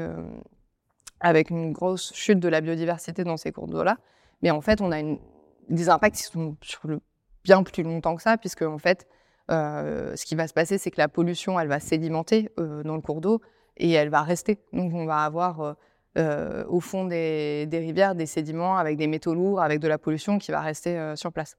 [1.21, 3.99] avec une grosse chute de la biodiversité dans ces cours d'eau-là.
[4.43, 5.19] Mais en fait, on a une,
[5.69, 7.01] des impacts qui sont sur le,
[7.45, 9.07] bien plus longtemps que ça, puisque en fait,
[9.49, 13.21] ce qui va se passer, c'est que la pollution, elle va sédimenter dans le cours
[13.21, 13.41] d'eau
[13.77, 14.59] et elle va rester.
[14.73, 15.77] Donc, on va avoir
[16.17, 20.53] au fond des, rivières des sédiments avec des métaux lourds, avec de la pollution qui
[20.53, 21.57] va rester sur place.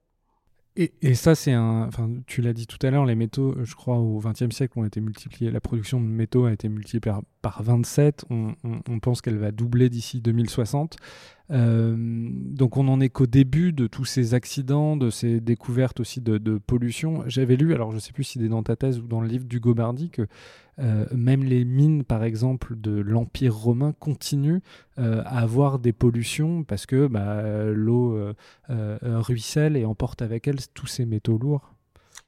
[0.76, 1.86] Et, ça, c'est un.
[1.88, 4.86] Enfin, tu l'as dit tout à l'heure, les métaux, je crois, au XXe siècle, ont
[4.86, 5.52] été multipliés.
[5.52, 8.26] La production de métaux a été multipliée par, 27.
[8.32, 10.98] On, pense qu'elle va doubler d'ici 2060.
[11.50, 16.58] donc on en est qu'au début de tous ces accidents, de ces découvertes aussi de,
[16.58, 17.24] pollution.
[17.28, 19.28] J'avais lu, alors je ne sais plus si c'est dans ta thèse ou dans le
[19.28, 20.26] livre d'Hugo Bardi, que
[20.78, 24.62] même les mines, par exemple, de l'Empire romain continuent
[24.98, 28.34] à avoir des pollutions parce que bah, l'eau
[28.70, 31.76] ruisselle et emporte avec elle tous ces métaux lourds.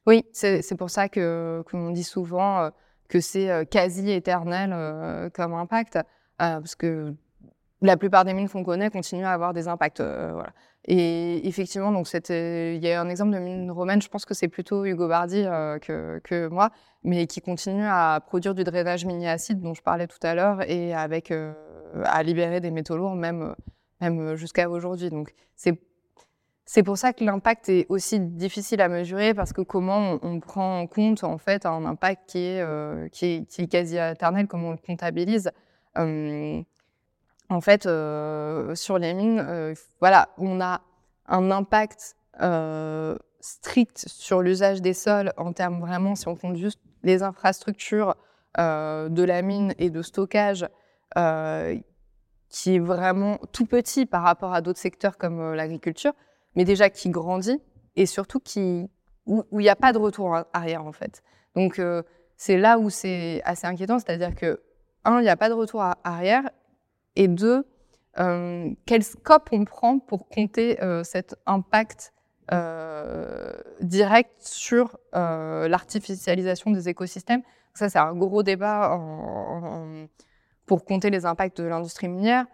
[0.05, 2.69] Oui, c'est pour ça que qu'on dit souvent
[3.07, 5.99] que c'est quasi éternel comme impact,
[6.37, 7.13] parce que
[7.81, 10.01] la plupart des mines qu'on connaît continuent à avoir des impacts.
[10.01, 10.51] voilà.
[10.87, 14.47] Et effectivement, donc il y a un exemple de mine romaine, je pense que c'est
[14.47, 15.43] plutôt Hugo Bardi
[15.81, 16.69] que, que, moi,
[17.03, 20.93] mais qui continue à produire du drainage mini-acide dont je parlais tout à l'heure et
[20.93, 21.33] avec
[22.03, 23.55] à libérer des métaux lourds même,
[24.35, 25.09] jusqu'à aujourd'hui.
[25.09, 25.33] Donc
[26.65, 30.79] c'est pour ça que l'impact est aussi difficile à mesurer parce que comment on, prend
[30.79, 34.71] en compte en fait un impact qui est, euh, qui est, quasi éternel, comment on
[34.71, 35.51] le comptabilise.
[37.51, 40.81] Euh, en fait, euh, sur les mines, voilà, on a
[41.27, 42.15] un impact
[43.39, 48.15] strict sur l'usage des sols en termes vraiment, si on compte juste les infrastructures
[48.57, 50.67] de la mine et de stockage,
[52.49, 56.13] qui est vraiment tout petit par rapport à d'autres secteurs comme l'agriculture
[56.55, 57.61] mais déjà qui grandit
[57.95, 58.89] et surtout qui,
[59.25, 61.21] où il n'y a pas de retour arrière en fait.
[61.55, 62.03] Donc euh,
[62.37, 64.61] c'est là où c'est assez inquiétant, c'est-à-dire que
[65.03, 66.49] un, il n'y a pas de retour arrière
[67.15, 67.65] et deux,
[68.19, 72.11] euh, quel scope on prend pour compter euh, cet impact
[73.81, 77.41] direct sur l'artificialisation des écosystèmes?
[77.73, 78.99] Ça, c'est un gros débat
[80.67, 82.45] pour compter les impacts de l'industrie minière.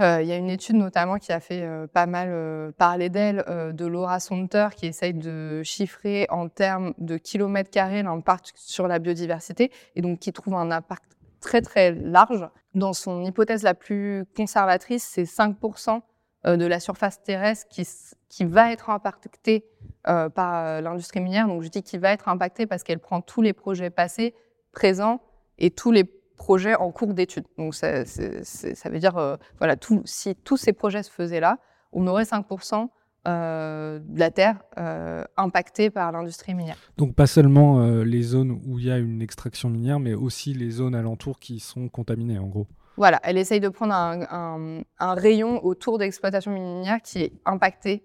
[0.00, 3.08] Euh, il y a une étude notamment qui a fait euh, pas mal euh, parler
[3.08, 8.86] d'elle, de Laura Sonter, qui essaye de chiffrer en termes de kilomètres carrés l'impact sur
[8.86, 12.48] la biodiversité, et donc qui trouve un impact très très large.
[12.74, 16.00] Dans son hypothèse la plus conservatrice, c'est 5%
[16.44, 17.86] de la surface terrestre qui,
[18.28, 19.64] qui va être impactée
[20.04, 21.48] par l'industrie minière.
[21.48, 24.34] Donc je dis qu'il va être impactée parce qu'elle prend tous les projets passés,
[24.72, 25.20] présents
[25.58, 26.04] et tous les
[26.38, 27.44] projets en cours d'étude.
[27.58, 31.58] Donc ça, ça, veut dire, euh, voilà, si tous ces projets se faisaient là,
[31.92, 32.88] on aurait 5%
[33.26, 36.76] euh, de la terre euh, impactée par l'industrie minière.
[36.96, 40.70] Donc pas seulement les zones où il y a une extraction minière, mais aussi les
[40.70, 42.66] zones alentours qui sont contaminées en gros.
[42.96, 48.04] Voilà, elle essaye de prendre un, un, rayon autour de l'exploitation minière qui est impacté,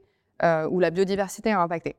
[0.70, 1.96] où la biodiversité est impactée.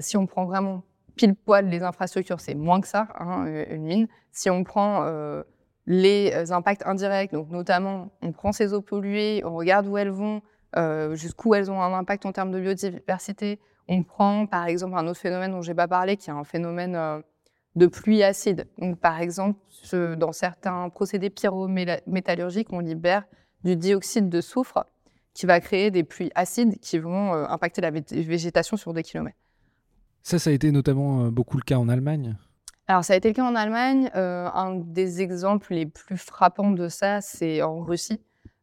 [0.00, 0.82] si on prend vraiment
[1.20, 4.08] pile poil les infrastructures, c'est moins que ça, hein, une mine.
[4.32, 5.42] Si on prend euh,
[5.86, 10.10] les euh, impacts indirects, donc notamment on prend ces eaux polluées, on regarde où elles
[10.10, 10.40] vont,
[10.76, 13.60] euh, jusqu'où elles ont un impact en termes de biodiversité.
[13.88, 17.22] On prend par exemple un autre phénomène dont j'ai pas parlé, qui est un phénomène
[17.74, 18.68] de pluie acide.
[18.78, 19.58] Donc par exemple,
[20.16, 23.24] dans certains procédés pyrométallurgiques, on libère
[23.64, 24.86] du dioxyde de soufre
[25.34, 29.38] qui va créer des pluies acides qui vont impacter la végétation sur des kilomètres.
[30.22, 32.36] Ça, ça a été notamment euh, beaucoup le cas en Allemagne?
[32.86, 34.10] Alors, ça a été le cas en Allemagne.
[34.16, 38.20] Euh, un des exemples les plus frappants de ça, c'est en Russie,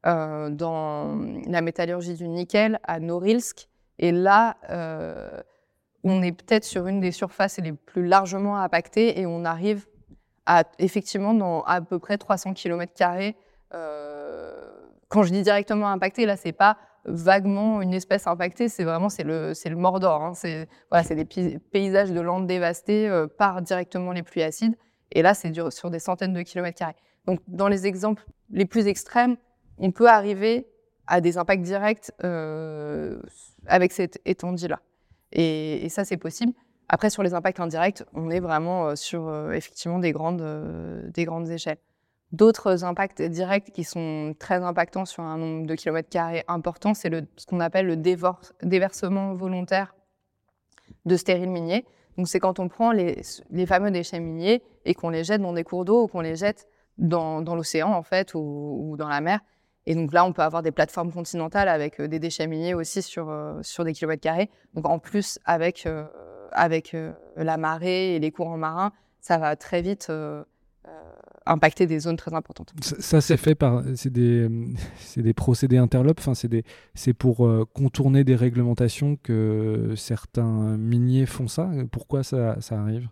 [0.08, 1.18] euh, dans
[1.48, 3.68] la métallurgie du nickel à Norilsk.
[4.00, 4.58] Et là,
[6.04, 9.88] on est peut-être sur une des surfaces les plus largement impactées et on arrive
[10.46, 12.94] à, effectivement, dans à peu près 300 km.
[15.10, 19.24] quand je dis directement impacté, là, c'est pas vaguement une espèce impactée, c'est vraiment c'est
[19.24, 20.22] le, le Mordor.
[20.24, 20.34] Hein.
[20.36, 24.76] C'est voilà, des paysages de landes dévastées euh, par directement les pluies acides.
[25.12, 26.84] Et là, c'est sur des centaines de kilomètres.
[27.26, 29.38] Donc, dans les exemples les plus extrêmes,
[29.78, 30.68] on peut arriver
[31.08, 33.20] à des impacts directs euh,
[33.66, 34.80] avec cette étendue-là.
[35.32, 36.54] Et, ça, c'est possible.
[36.90, 40.44] Après, sur les impacts indirects, on est vraiment euh, sur euh, effectivement des grandes,
[41.14, 41.78] des grandes échelles.
[42.34, 47.10] D'autres impacts directs qui sont très impactants sur un nombre de kilomètres carrés important, c'est
[47.38, 49.96] ce qu'on appelle le déversement volontaire
[51.06, 51.86] de stériles miniers.
[52.18, 53.22] Donc, c'est quand on prend les,
[53.66, 56.68] fameux déchets miniers et qu'on les jette dans des cours d'eau ou qu'on les jette
[56.98, 59.40] dans, l'océan, en fait, ou, dans la mer.
[59.88, 63.02] Et donc là, on peut avoir des plateformes continentales avec euh, des déchets miniers aussi
[63.02, 64.50] sur, euh, sur des kilomètres carrés.
[64.74, 66.04] Donc, en plus, avec, euh,
[66.52, 66.96] avec
[67.38, 70.12] la marée et les courants marins, ça va très vite
[71.46, 72.74] impacter des zones très importantes.
[72.82, 74.48] Ça, c'est fait par c'est des,
[75.18, 76.20] des procédés interlopes.
[76.20, 81.70] Enfin, c'est c'est pour contourner des réglementations que certains miniers font ça.
[81.92, 83.08] Pourquoi ça, ça arrive?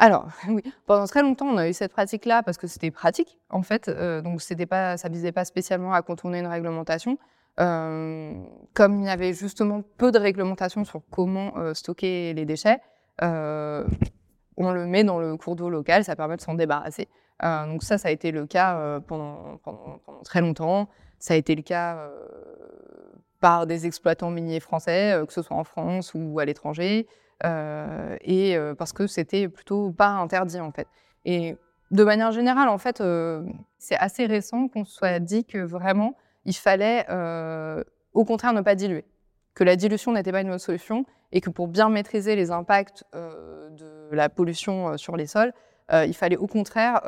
[0.00, 3.62] Alors, oui, pendant très longtemps, on a eu cette pratique-là parce que c'était pratique, en
[3.62, 3.88] fait.
[3.88, 7.18] Euh, donc, c'était pas, ça visait pas spécialement à contourner une réglementation.
[7.60, 8.32] Euh,
[8.72, 12.80] comme il y avait justement peu de réglementation sur comment stocker les déchets,
[13.20, 17.08] on le met dans le cours d'eau local, ça permet de s'en débarrasser.
[17.42, 20.88] donc ça, ça a été le cas pendant, pendant, très longtemps.
[21.18, 22.08] Ça a été le cas
[23.40, 27.06] par des exploitants miniers français, que ce soit en France ou à l'étranger,
[27.44, 30.86] et parce que c'était plutôt pas interdit en fait.
[31.24, 31.56] Et
[31.90, 33.02] de manière générale, en fait,
[33.78, 37.06] c'est assez récent qu'on soit dit que vraiment, il fallait
[38.12, 39.04] au contraire ne pas diluer,
[39.54, 43.04] que la dilution n'était pas une bonne solution et que pour bien maîtriser les impacts
[43.14, 45.52] euh, de la pollution euh, sur les sols,
[45.92, 47.00] euh, il fallait au contraire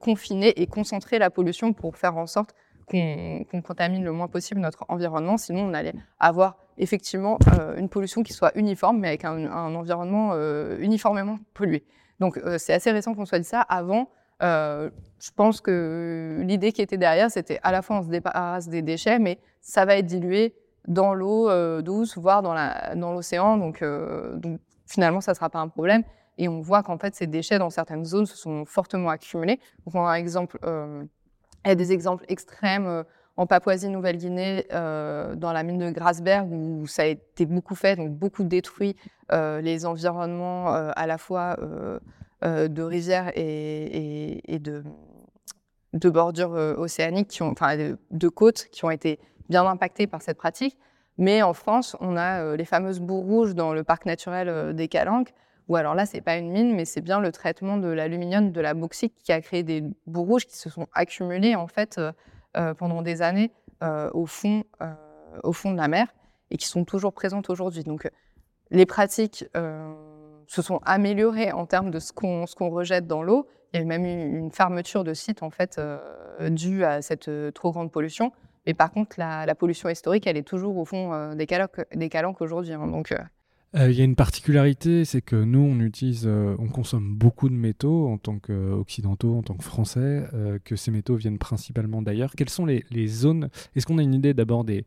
[0.00, 2.54] confiner et concentrer la pollution pour faire en sorte
[2.86, 5.36] qu'on contamine le moins possible notre environnement.
[5.36, 7.38] Sinon, on allait avoir effectivement
[7.76, 10.34] une pollution qui soit uniforme, mais avec un, environnement
[10.78, 11.84] uniformément pollué.
[12.20, 13.60] Donc, c'est assez récent qu'on soit dit ça.
[13.62, 14.08] Avant,
[14.40, 18.82] je pense que l'idée qui était derrière, c'était à la fois on se débarrasse des
[18.82, 20.54] déchets, mais ça va être dilué
[20.86, 23.56] dans l'eau euh, douce, voire dans l'océan.
[23.56, 24.38] donc, euh,
[24.86, 26.02] finalement, ça ne sera pas un problème.
[26.38, 29.58] Et on voit qu'en fait, ces déchets dans certaines zones se sont fortement accumulés.
[29.84, 31.02] Donc, on a un exemple, euh,
[31.66, 33.04] il y a des exemples extrêmes
[33.36, 38.44] en Papouasie-Nouvelle-Guinée, dans la mine de Grasberg, où ça a été beaucoup fait, donc beaucoup
[38.44, 38.96] détruit
[39.30, 41.56] les environnements à la fois
[42.42, 44.82] de rivières et, de,
[46.08, 50.78] bordures océaniques, enfin de, de côtes qui ont été bien impactés par cette pratique.
[51.18, 54.72] Mais en France, on a euh, les fameuses boues rouges dans le parc naturel euh,
[54.72, 55.32] des Calanques,
[55.68, 58.60] où alors là, c'est pas une mine, mais c'est bien le traitement de l'aluminium, de
[58.60, 62.00] la bauxite qui a créé des boues rouges qui se sont accumulées en fait
[62.56, 63.50] euh, pendant des années
[64.14, 64.64] au, fond,
[65.42, 66.06] au fond de la mer
[66.50, 67.84] et qui sont toujours présentes aujourd'hui.
[67.84, 68.08] Donc
[68.70, 73.46] les pratiques se sont améliorées en termes de ce qu'on rejette dans l'eau.
[73.74, 75.78] Il y a même eu une fermeture de sites en fait
[76.48, 78.32] due à cette trop grande pollution.
[78.66, 82.08] Mais par contre, la, pollution historique, elle est toujours au fond euh, des, calanques, des
[82.08, 82.72] calanques aujourd'hui.
[82.72, 83.14] Hein, donc,
[83.76, 83.86] euh.
[83.86, 85.76] Euh, il y a une particularité, c'est que nous, on
[86.58, 90.24] on consomme beaucoup de métaux en tant qu'occidentaux, en tant que Français,
[90.64, 92.32] que ces métaux viennent principalement d'ailleurs.
[92.36, 94.84] Quelles sont les, zones Est-ce qu'on a une idée d'abord des,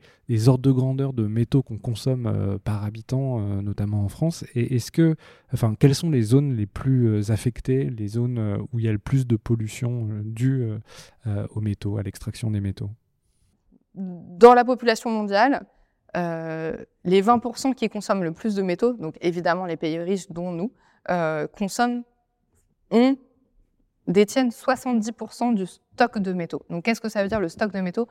[0.48, 4.46] ordres de grandeur de métaux qu'on consomme par habitant, notamment en France?
[4.56, 5.16] Et est-ce que,
[5.54, 9.00] enfin, quelles sont les zones les plus affectées, les zones où il y a le
[9.00, 10.70] plus de pollution due
[11.26, 12.90] aux métaux, à l'extraction des métaux?
[13.96, 15.66] Dans la population mondiale,
[16.18, 20.52] euh, les 20% qui consomment le plus de métaux, donc évidemment les pays riches dont
[20.52, 20.72] nous,
[21.10, 22.04] euh, consomment,
[22.92, 23.16] ont,
[24.08, 26.64] détiennent 70% du stock de métaux.
[26.70, 28.08] Donc qu'est-ce que ça veut dire le stock de métaux?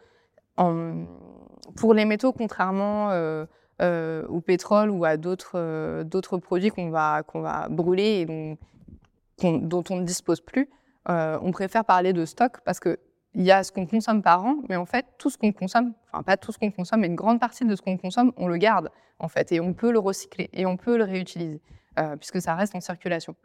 [1.76, 7.68] Pour les métaux, contrairement euh, au pétrole ou à d'autres produits qu'on va, qu'on va
[7.68, 10.68] brûler et dont, dont on ne dispose plus,
[11.06, 12.98] on préfère parler de stock parce que
[13.34, 15.92] il y a ce qu'on consomme par an, mais en fait, tout ce qu'on consomme,
[16.12, 18.48] enfin pas tout ce qu'on consomme, mais une grande partie de ce qu'on consomme, on
[18.48, 21.60] le garde, en fait, et on peut le recycler, et on peut le réutiliser,
[21.98, 23.36] euh, puisque ça reste en circulation.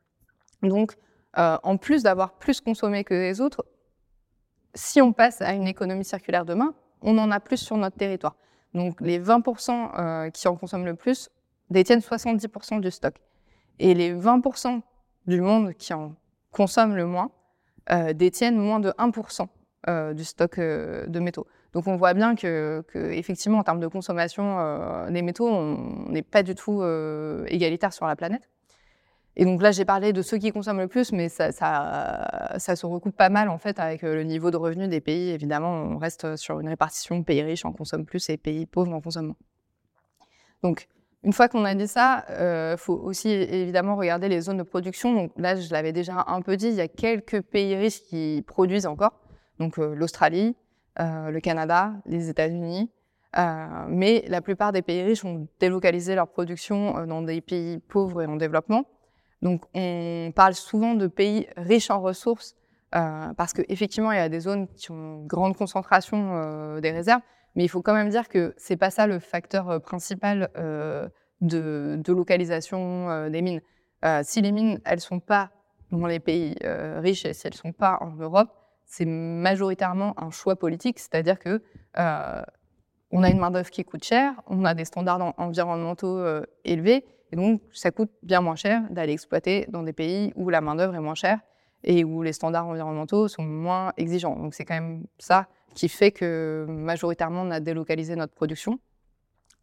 [0.61, 0.95] Donc,
[1.37, 3.65] euh, en plus d'avoir plus consommé que les autres,
[4.73, 8.35] si on passe à une économie circulaire demain, on en a plus sur notre territoire.
[8.73, 11.29] Donc, les 20% euh, qui en consomment le plus
[11.69, 13.15] détiennent 70% du stock.
[13.79, 14.81] Et les 20%
[15.27, 16.15] du monde qui en
[16.51, 17.31] consomment le moins
[18.13, 19.45] détiennent moins de 1% euh,
[19.87, 21.47] du stock euh, de métaux.
[21.73, 26.21] Donc on voit bien que, effectivement, en termes de consommation euh, des métaux, on n'est
[26.21, 26.83] pas du tout
[27.47, 28.49] égalitaire sur la planète.
[29.35, 31.51] Et donc là, j'ai parlé de ceux qui consomment le plus, mais ça,
[32.59, 35.31] se recoupe pas mal en fait avec le niveau de revenus des pays.
[35.31, 39.01] Évidemment, on reste sur une répartition pays riches en consomment plus et pays pauvres en
[39.01, 39.35] consomment moins.
[40.61, 40.87] Donc,
[41.23, 45.15] une fois qu'on a dit ça, il faut aussi évidemment regarder les zones de production.
[45.15, 48.43] Donc là, je l'avais déjà un peu dit, il y a quelques pays riches qui
[48.45, 49.22] produisent encore
[49.63, 50.55] donc euh, l'Australie,
[50.99, 52.91] euh, le Canada, les États-Unis.
[53.35, 58.21] Euh, mais la plupart des pays riches ont délocalisé leur production dans des pays pauvres
[58.21, 58.85] et en développement.
[59.41, 62.55] Donc on parle souvent de pays riches en ressources
[62.91, 67.21] parce qu'effectivement, il y a des zones qui ont une grande concentration des réserves,
[67.55, 70.51] mais il faut quand même dire que c'est pas ça le facteur principal
[71.41, 73.61] de, de, localisation des mines.
[74.21, 75.49] si les mines, elles sont pas
[75.91, 76.55] dans les pays
[77.01, 78.51] riches et si elles sont pas en Europe,
[78.93, 81.63] c'est majoritairement un choix politique, c'est-à-dire que
[81.97, 82.43] euh,
[83.09, 87.35] on a une main-d'œuvre qui coûte cher, on a des standards environnementaux euh, élevés, et
[87.35, 90.99] donc ça coûte bien moins cher d'aller exploiter dans des pays où la main-d'œuvre est
[90.99, 91.39] moins chère
[91.83, 94.35] et où les standards environnementaux sont moins exigeants.
[94.35, 98.79] Donc c'est quand même ça qui fait que majoritairement on a délocalisé notre production.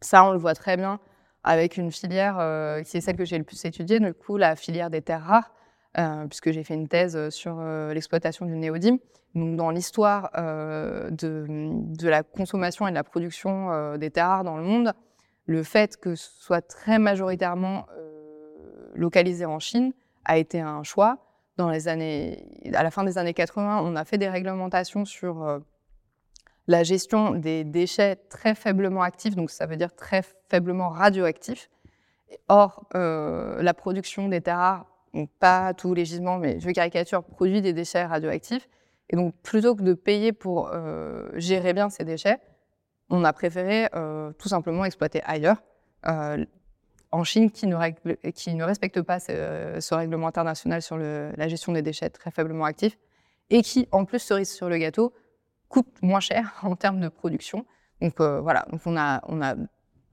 [0.01, 0.99] Ça, on le voit très bien
[1.45, 4.57] avec une filière euh, qui est celle que j'ai le plus étudiée, du coup la
[4.57, 5.51] filière des terres rares,
[6.29, 8.97] puisque j'ai fait une thèse sur l'exploitation du néodyme.
[9.35, 14.27] Donc, dans l'histoire euh, de, de, la consommation et de la production euh, des terres
[14.27, 14.93] rares dans le monde,
[15.45, 19.93] le fait que ce soit très majoritairement euh, localisé en Chine
[20.25, 21.17] a été un choix.
[21.57, 25.61] Dans les années, à la fin des années 80, on a fait des réglementations sur
[26.67, 31.69] la gestion des déchets très faiblement actifs, donc ça veut dire très faiblement radioactifs.
[32.47, 34.85] Or, la production des terres rares,
[35.39, 38.67] pas tous les gisements, mais je caricature, produit des déchets radioactifs.
[39.09, 40.71] Et donc, plutôt que de payer pour
[41.33, 42.37] gérer bien ces déchets,
[43.09, 43.89] on a préféré
[44.37, 45.61] tout simplement exploiter ailleurs
[47.11, 47.75] en Chine qui ne,
[48.63, 52.97] respecte pas ce, règlement international sur la gestion des déchets très faiblement actifs
[53.49, 55.13] et qui, en plus, cerise sur le gâteau,
[55.67, 57.65] coûte moins cher en termes de production.
[58.01, 59.55] Donc euh, voilà, donc on a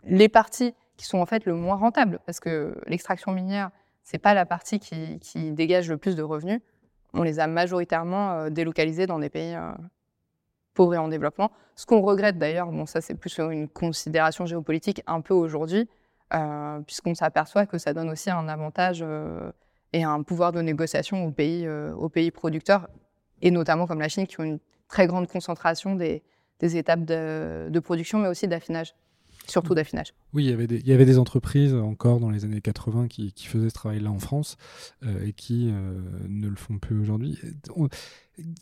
[0.04, 3.70] les parties qui sont en fait le moins rentables parce que l'extraction minière,
[4.10, 6.62] c'est pas la partie qui, qui, dégage le plus de revenus.
[7.12, 9.72] On les a majoritairement euh, délocalisées dans des pays euh,
[10.72, 11.50] pauvres et en développement.
[11.76, 15.90] Ce qu'on regrette d'ailleurs, bon ça c'est plus une considération géopolitique un peu aujourd'hui,
[16.32, 19.52] euh, puisqu'on s'aperçoit que ça donne aussi un avantage euh,
[19.92, 22.88] et un pouvoir de négociation aux pays, euh, aux pays producteurs,
[23.42, 26.22] et notamment comme la Chine, qui ont une très grande concentration des,
[26.60, 28.94] des étapes de, de, production, mais aussi d'affinage
[29.50, 30.14] surtout d'affinage.
[30.34, 33.08] Oui, il y, avait des, il y avait des entreprises encore dans les années 80
[33.08, 34.56] qui, qui faisaient ce travail-là en France
[35.04, 37.38] euh, et qui euh, ne le font plus aujourd'hui.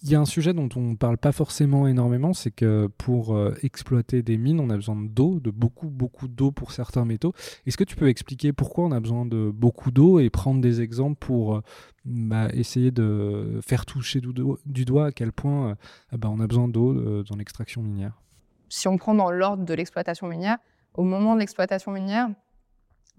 [0.03, 3.35] Il y a un sujet dont on ne parle pas forcément énormément, c'est que pour
[3.35, 7.35] euh, exploiter des mines, on a besoin d'eau, de beaucoup, beaucoup d'eau pour certains métaux.
[7.67, 10.81] Est-ce que tu peux expliquer pourquoi on a besoin de beaucoup d'eau et prendre des
[10.81, 11.61] exemples pour
[12.05, 14.33] bah, essayer de faire toucher du,
[14.65, 15.77] du doigt à quel point
[16.13, 18.23] bah, on a besoin d'eau dans l'extraction minière?
[18.69, 20.59] Si on prend dans l'ordre de l'exploitation minière,
[20.97, 22.29] au moment de l'exploitation minière,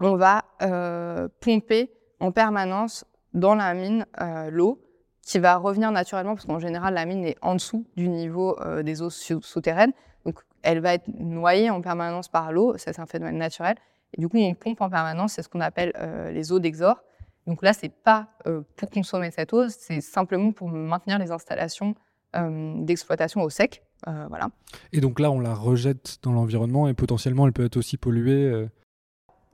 [0.00, 3.04] on va euh, pomper en permanence
[3.34, 4.80] dans la mine euh, l'eau
[5.22, 8.82] qui va revenir naturellement, parce qu'en général, la mine est en dessous du niveau euh,
[8.82, 9.92] des eaux souterraines.
[10.24, 12.76] Donc, elle va être noyée en permanence par l'eau.
[12.78, 13.76] Ça, c'est un phénomène naturel.
[14.14, 15.34] Et du coup, on pompe en permanence.
[15.34, 15.92] C'est ce qu'on appelle
[16.32, 17.02] les eaux d'exor.
[17.46, 18.28] Donc là, c'est pas
[18.76, 21.94] pour consommer cette eau, c'est simplement pour maintenir les installations
[22.34, 23.82] d'exploitation au sec.
[24.06, 24.48] Euh, voilà.
[24.92, 28.44] Et donc là, on la rejette dans l'environnement et potentiellement, elle peut être aussi polluée.
[28.44, 28.68] Euh.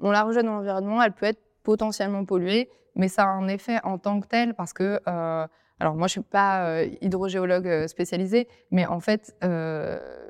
[0.00, 3.78] On la rejette dans l'environnement, elle peut être potentiellement polluée, mais ça a un effet
[3.84, 5.46] en tant que tel parce que, euh,
[5.80, 9.34] alors moi je suis pas hydrogéologue spécialisé, mais en fait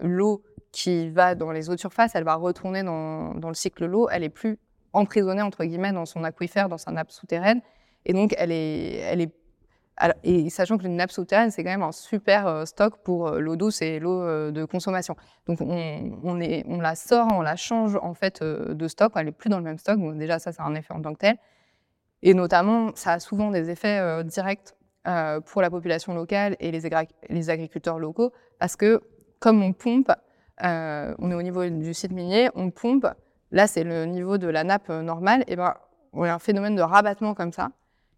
[0.00, 3.82] l'eau qui va dans les eaux de surface, elle va retourner dans, dans le cycle
[3.82, 4.58] de l'eau, elle est plus
[4.92, 7.60] emprisonnée entre guillemets dans son aquifère, dans sa nappe souterraine,
[8.06, 9.32] et donc elle est, elle est
[10.24, 13.38] et sachant que une nappe souterraine, c'est quand même un super euh, stock pour euh,
[13.38, 15.16] l'eau douce et l'eau euh, de consommation.
[15.46, 16.34] Donc on,
[16.80, 19.78] la sort, on la change en fait de stock, elle n'est plus dans le même
[19.78, 19.98] stock.
[19.98, 21.36] Donc déjà ça, c'est un effet en tant que tel.
[22.22, 24.74] Et notamment, ça a souvent des effets directs
[25.44, 26.80] pour la population locale et les,
[27.28, 29.02] les, agriculteurs locaux, parce que
[29.38, 30.10] comme on pompe,
[30.62, 33.06] on est au niveau du site minier, on pompe,
[33.50, 35.74] là c'est le niveau de la nappe normale, et ben
[36.14, 37.68] on a un phénomène de rabattement comme ça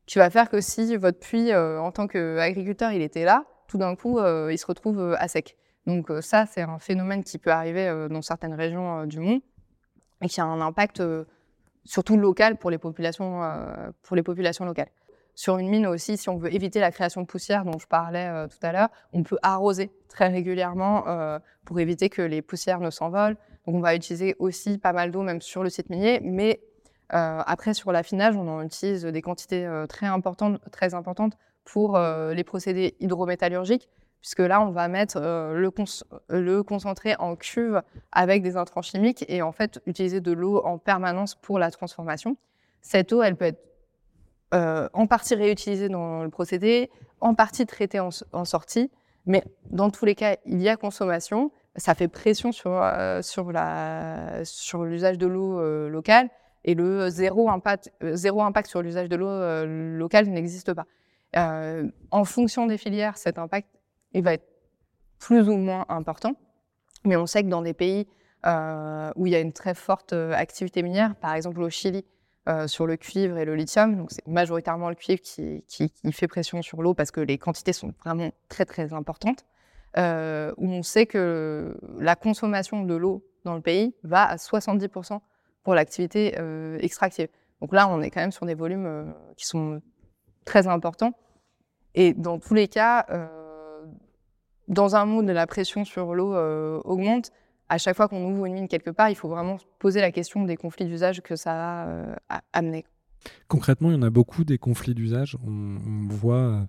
[0.06, 3.76] qui va faire que si votre puits, euh, en tant qu'agriculteur, il était là, tout
[3.76, 5.56] d'un coup, euh, il se retrouve euh, à sec.
[5.86, 9.40] Donc ça, c'est un phénomène qui peut arriver dans certaines régions du monde
[10.20, 11.00] et qui a un impact
[11.84, 13.42] surtout local pour les populations,
[14.02, 14.88] pour les populations locales.
[15.36, 18.48] Sur une mine aussi, si on veut éviter la création de poussière dont je parlais
[18.48, 21.04] tout à l'heure, on peut arroser très régulièrement
[21.64, 23.36] pour éviter que les poussières ne s'envolent.
[23.64, 26.58] Donc on va utiliser aussi pas mal d'eau même sur le site minier, mais
[27.10, 32.34] après, sur l'affinage, on en utilise des quantités euh, très, importantes, très importantes pour euh,
[32.34, 33.88] les procédés hydrométallurgiques,
[34.20, 37.82] puisque là, on va mettre le, concentré en cuve
[38.12, 42.36] avec des intrants chimiques et en fait utiliser de l'eau en permanence pour la transformation.
[42.82, 43.62] Cette eau, elle peut être
[44.52, 46.90] en partie réutilisée dans le procédé,
[47.20, 48.10] en partie traitée en,
[48.44, 48.90] sortie,
[49.26, 51.52] mais dans tous les cas, il y a consommation.
[51.76, 52.82] Ça fait pression sur,
[53.22, 53.52] sur
[54.84, 56.30] l'usage de l'eau locale
[56.66, 60.84] et le zéro impact, euh, zéro impact sur l'usage de l'eau euh, locale n'existe pas.
[61.36, 63.68] Euh, en fonction des filières, cet impact
[64.12, 64.46] il va être
[65.18, 66.34] plus ou moins important,
[67.04, 68.06] mais on sait que dans des pays
[69.16, 72.04] où il y a une très forte activité minière, par exemple au Chili,
[72.66, 75.64] sur le cuivre et le lithium, donc c'est majoritairement le cuivre qui,
[76.12, 79.44] fait pression sur l'eau parce que les quantités sont vraiment très très importantes,
[79.96, 80.00] où
[80.70, 85.18] on sait que la consommation de l'eau dans le pays va à 70%
[85.66, 87.26] pour l'activité euh, extractive.
[87.60, 89.04] Donc là, on est quand même sur des volumes euh,
[89.36, 89.82] qui sont
[90.44, 91.12] très importants.
[91.96, 93.26] Et dans tous les cas, euh,
[94.68, 96.36] dans un monde où la pression sur l'eau
[96.84, 97.32] augmente,
[97.68, 100.44] à chaque fois qu'on ouvre une mine quelque part, il faut vraiment poser la question
[100.44, 101.52] des conflits d'usage que ça
[102.28, 102.84] va amener.
[103.48, 105.36] Concrètement, il y en a beaucoup des conflits d'usage.
[105.44, 106.68] On, voit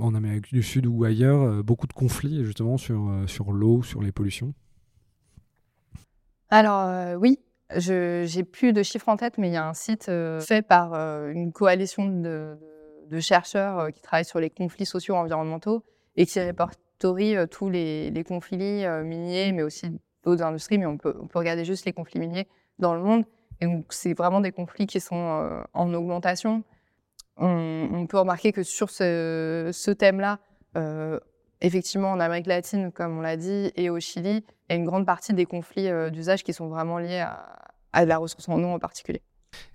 [0.00, 4.10] en Amérique du Sud ou ailleurs beaucoup de conflits justement sur, sur l'eau, sur les
[4.10, 4.52] pollutions.
[6.48, 7.38] Alors oui,
[7.76, 10.10] j'ai plus de chiffres en tête, mais il y a un site
[10.40, 10.94] fait par
[11.28, 12.58] une coalition de,
[13.20, 15.82] chercheurs qui travaillent sur les conflits sociaux environnementaux
[16.16, 19.90] et qui répertorie tous les, conflits miniers, mais aussi
[20.24, 20.78] d'autres industries.
[20.78, 22.48] Mais on peut, regarder juste les conflits miniers
[22.78, 23.24] dans le monde.
[23.60, 26.62] Et donc, c'est vraiment des conflits qui sont en augmentation.
[27.36, 30.38] On, peut remarquer que sur ce thème-là,
[31.60, 34.84] effectivement, en Amérique latine, comme on l'a dit, et au Chili, il y a une
[34.84, 37.24] grande partie des conflits euh, d'usage qui sont vraiment liés
[37.92, 39.22] à, la ressource en eau en particulier.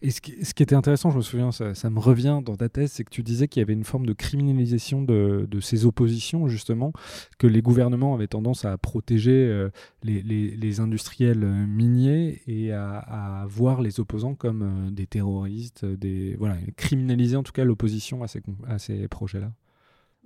[0.02, 3.04] Et ce qui, était intéressant, je me souviens, ça, me revient dans ta thèse, c'est
[3.04, 6.94] que tu disais qu'il y avait une forme de criminalisation de, ces oppositions, justement,
[7.38, 9.70] que les gouvernements avaient tendance à protéger euh,
[10.02, 17.36] les, industriels euh, miniers et à, voir les opposants comme des terroristes, des, voilà, criminaliser
[17.36, 19.52] en tout cas l'opposition à ces, à ces projets-là.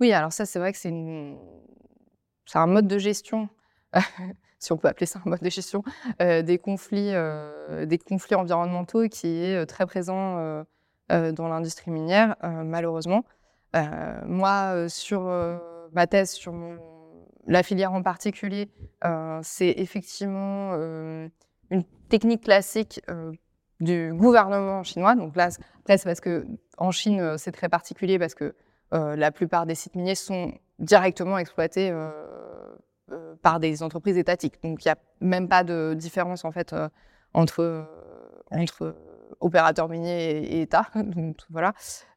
[0.00, 0.88] Oui, alors ça, c'est vrai que c'est
[2.54, 3.50] un mode de gestion,
[4.58, 5.84] si on peut appeler ça un mode de gestion,
[6.22, 10.64] euh, des, conflits, euh, des conflits environnementaux qui est euh, très présent
[11.10, 13.24] dans l'industrie minière, malheureusement.
[13.74, 15.22] moi, sur
[15.92, 16.54] ma thèse, sur
[17.48, 18.70] la filière en particulier,
[19.42, 23.02] c'est effectivement une technique classique
[23.80, 25.16] du gouvernement chinois.
[25.16, 25.48] Donc là,
[25.80, 26.46] après, c'est parce que
[26.78, 28.54] en Chine, c'est très particulier parce que
[28.92, 32.10] la plupart des sites miniers sont directement exploités euh,
[33.12, 34.60] euh, par des entreprises étatiques.
[34.62, 36.74] Donc il n'y a même pas de différence en fait
[37.34, 37.86] entre,
[38.50, 38.96] entre
[39.40, 40.86] opérateurs miniers et, État.
[40.94, 41.74] Donc, voilà.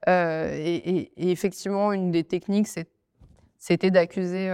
[0.08, 2.68] Et, effectivement, une des techniques,
[3.58, 4.48] c'était d'accuser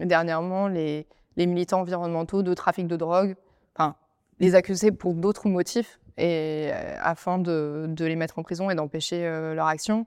[0.00, 3.36] dernièrement les, les, militants environnementaux de trafic de drogue,
[3.74, 3.96] enfin,
[4.40, 6.70] les accuser pour d'autres motifs et,
[7.00, 9.22] afin de, de, les mettre en prison et d'empêcher
[9.54, 10.06] leur action.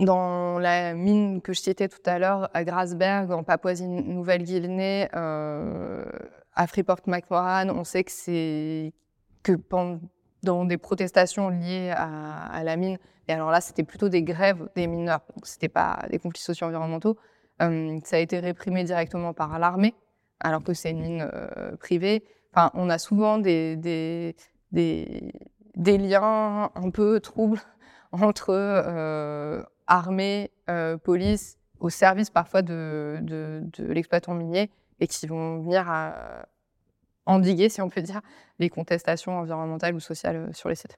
[0.00, 6.04] Dans la mine que je citais tout à l'heure, à Grasberg, en Papouasie-Nouvelle-Guinée, euh,
[6.54, 8.92] à Freeport-McMoran, on sait que c'est
[9.42, 12.96] que pendant des protestations liées à, la mine,
[13.28, 17.18] et alors là, c'était plutôt des grèves des mineurs, donc c'était pas des conflits socio-environnementaux,
[17.60, 19.94] euh, ça a été réprimé directement par l'armée,
[20.40, 22.24] alors que c'est une mine euh, privée.
[22.54, 24.34] Enfin, on a souvent des, des,
[24.72, 27.60] des, liens un peu troubles
[28.12, 28.52] entre
[29.92, 33.20] armée, euh, police, au service parfois de,
[33.78, 34.70] l'exploitant minier
[35.00, 36.46] et qui vont venir à
[37.26, 38.20] endiguer, si on peut dire,
[38.58, 40.96] les contestations environnementales ou sociales euh, sur les sites.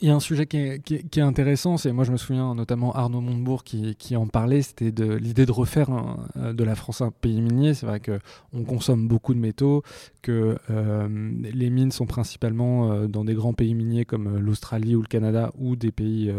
[0.00, 3.20] Il y a un sujet qui est, intéressant, c'est moi je me souviens notamment Arnaud
[3.20, 5.88] Montebourg qui, en parlait, c'était de l'idée de refaire
[6.36, 7.74] euh, de la France un pays minier.
[7.74, 9.82] C'est vrai qu'on consomme beaucoup de métaux,
[10.22, 15.02] que euh, les mines sont principalement euh, dans des grands pays miniers comme l'Australie ou
[15.02, 16.32] le Canada ou des pays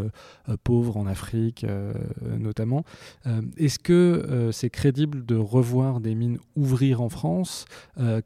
[0.64, 1.66] pauvres en Afrique
[2.39, 2.86] notamment.
[3.57, 7.66] Est-ce que c'est crédible de revoir des mines ouvrir en France?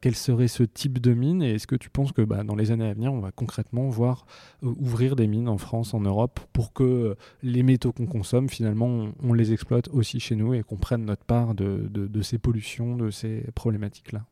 [0.00, 1.42] Quel serait ce type de mine?
[1.42, 3.88] Et est-ce que tu penses que bah, dans les années à venir, on va concrètement
[3.88, 4.26] voir
[4.62, 9.32] ouvrir des mines en France, en Europe, pour que les métaux qu'on consomme, finalement, on,
[9.32, 13.44] les exploite aussi chez nous et qu'on prenne notre part de, ces pollutions, de ces
[13.54, 14.22] problématiques-là.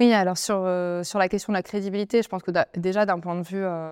[0.00, 3.18] Oui, alors sur, euh, sur la question de la crédibilité, je pense que déjà d'un
[3.18, 3.90] point de vue euh,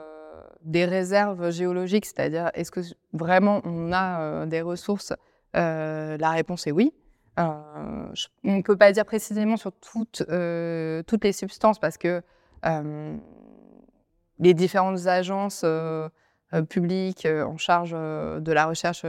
[0.62, 2.80] des réserves géologiques, c'est-à-dire est-ce que
[3.12, 5.12] vraiment on a euh, des ressources,
[5.54, 6.92] la réponse est oui.
[7.38, 8.12] on
[8.44, 10.22] ne peut pas dire précisément sur toutes,
[11.06, 12.22] toutes les substances parce que
[14.38, 16.08] les différentes agences euh,
[16.54, 19.04] euh, publiques euh, en charge de la recherche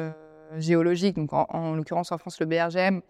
[0.57, 3.01] géologique, donc en, l'occurrence en France le BRGM,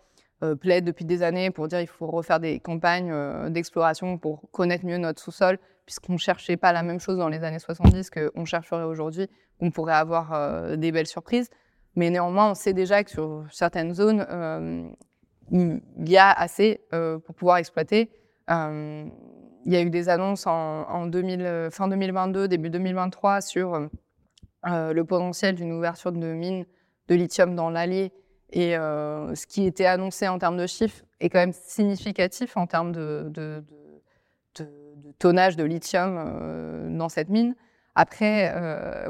[0.60, 3.12] plaide depuis des années pour dire qu'il faut refaire des campagnes
[3.50, 7.44] d'exploration pour connaître mieux notre sous-sol, puisqu'on ne cherchait pas la même chose dans les
[7.44, 9.28] années 70 qu'on chercherait aujourd'hui,
[9.60, 11.50] on pourrait avoir des belles surprises.
[11.96, 14.96] Mais néanmoins, on sait déjà que sur certaines zones,
[15.52, 18.12] il y a assez pour pouvoir exploiter.
[19.68, 23.90] Il y a eu des annonces en, 2000, euh, fin 2022, début 2023 sur
[24.66, 26.66] euh, le potentiel d'une ouverture de mines
[27.10, 28.14] de lithium dans l'Allier.
[28.50, 32.66] Et euh, ce qui était annoncé en termes de chiffres est quand même significatif en
[32.66, 33.62] termes de, de,
[35.20, 37.54] tonnage de lithium dans cette mine.
[37.94, 38.54] Après,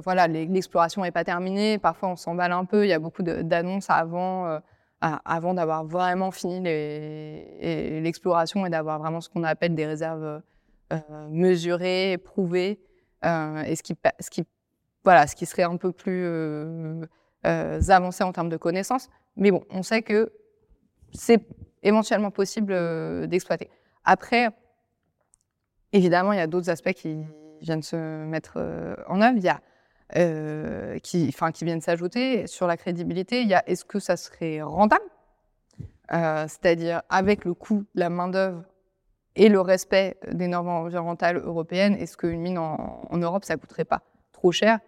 [0.03, 1.77] voilà, l'exploration n'est pas terminée.
[1.77, 2.85] Parfois, on s'emballe un peu.
[2.85, 4.59] Il y a beaucoup d'annonces avant
[5.01, 6.59] avant d'avoir vraiment fini
[8.01, 10.41] l'exploration et d'avoir vraiment ce qu'on appelle des réserves
[10.93, 12.79] euh, mesurées, prouvées,
[13.25, 13.93] euh, et ce qui,
[15.03, 17.05] voilà, ce qui serait un peu plus euh,
[17.43, 19.09] avancé en termes de connaissances.
[19.35, 20.31] Mais bon, on sait que
[21.13, 21.45] c'est
[21.83, 22.73] éventuellement possible
[23.27, 23.69] d'exploiter.
[24.05, 24.47] Après,
[25.91, 27.17] évidemment, il y a d'autres aspects qui
[27.61, 28.57] viennent se mettre
[29.07, 29.37] en œuvre.
[29.37, 29.59] Il y a
[30.15, 32.47] euh, qui, qui viennent s'ajouter.
[32.47, 35.03] Sur la crédibilité, il y a est-ce que ça serait rentable?
[36.13, 38.63] Euh, C'est-à-dire avec le coût de la main-d'œuvre
[39.35, 44.01] et le respect des normes environnementales européennes, est-ce qu'une mine en, Europe, ça coûterait pas
[44.31, 44.79] trop cher?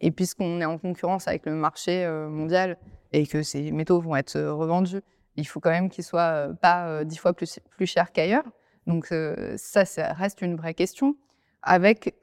[0.00, 2.78] Et puisqu'on est en concurrence avec le marché mondial
[3.12, 5.02] et que ces métaux vont être revendus,
[5.34, 8.44] il faut quand même qu'ils soient pas dix fois plus, plus chers qu'ailleurs.
[8.86, 9.12] Donc
[9.56, 11.16] ça, ça reste une vraie question.
[11.62, 12.14] Avec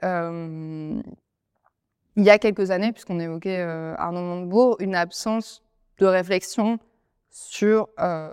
[2.17, 5.63] il y a quelques années, puisqu'on évoquait euh, Arnaud Montebourg, une absence
[5.99, 6.79] de réflexion
[7.29, 8.29] sur, euh,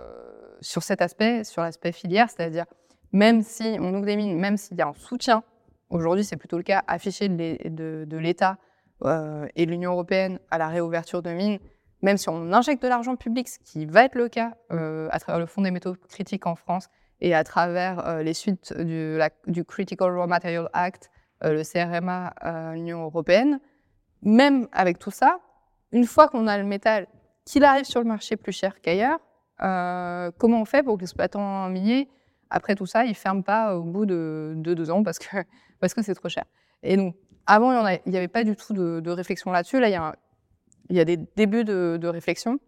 [0.59, 2.65] sur cet aspect, sur l'aspect filière, c'est-à-dire
[3.11, 5.43] même si on ouvre des mines, même s'il y a un soutien,
[5.91, 8.57] aujourd'hui c'est plutôt le cas affiché de, l'État
[9.03, 11.59] euh, et de l'Union européenne à la réouverture de mines,
[12.01, 15.39] même si on injecte de l'argent public, ce qui va être le cas à travers
[15.39, 16.89] le Fonds des métaux critiques en France
[17.21, 19.19] et à travers les suites du,
[19.63, 21.09] Critical Raw Material Act,
[21.41, 22.33] le CRMA
[22.73, 23.59] l'Union européenne,
[24.25, 25.39] même avec tout ça,
[25.91, 27.07] une fois qu'on a le métal,
[27.45, 29.19] qu'il arrive sur le marché plus cher qu'ailleurs,
[29.61, 32.09] euh, comment on fait pour que l'exploitant minier,
[32.49, 35.27] après tout ça, il ne ferme pas au bout de, deux ans parce que
[35.79, 36.45] parce que c'est trop cher.
[36.83, 37.15] Et donc,
[37.45, 39.79] avant, il n'y avait pas du tout de, réflexion là-dessus.
[39.79, 39.89] Là,
[40.89, 42.59] il y, a des débuts de, de, réflexion,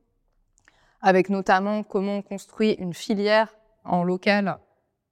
[1.02, 4.60] avec notamment comment on construit une filière en local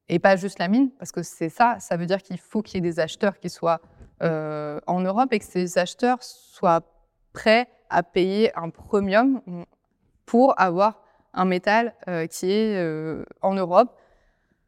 [0.08, 2.76] et pas juste la mine, parce que c'est ça, ça veut dire qu'il faut qu'il
[2.76, 3.82] y ait des acheteurs qui soient
[4.24, 6.82] euh, en Europe et que ces acheteurs soient
[7.34, 9.42] prêts à payer un premium
[10.26, 11.02] pour avoir
[11.34, 13.94] un métal euh, qui est euh, en Europe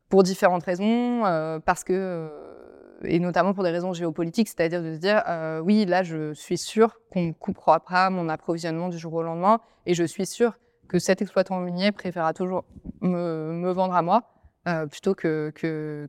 [0.10, 1.22] pour différentes raisons,
[1.66, 2.30] parce que
[3.04, 5.22] et notamment pour des raisons géopolitiques, c'est-à-dire de se dire
[5.66, 9.94] oui là je suis sûr qu'on coupera pas mon approvisionnement du jour au lendemain et
[9.94, 12.64] je suis sûr que cet exploitant minier préférera toujours
[13.02, 14.24] me, vendre à moi
[14.90, 16.08] plutôt que, que,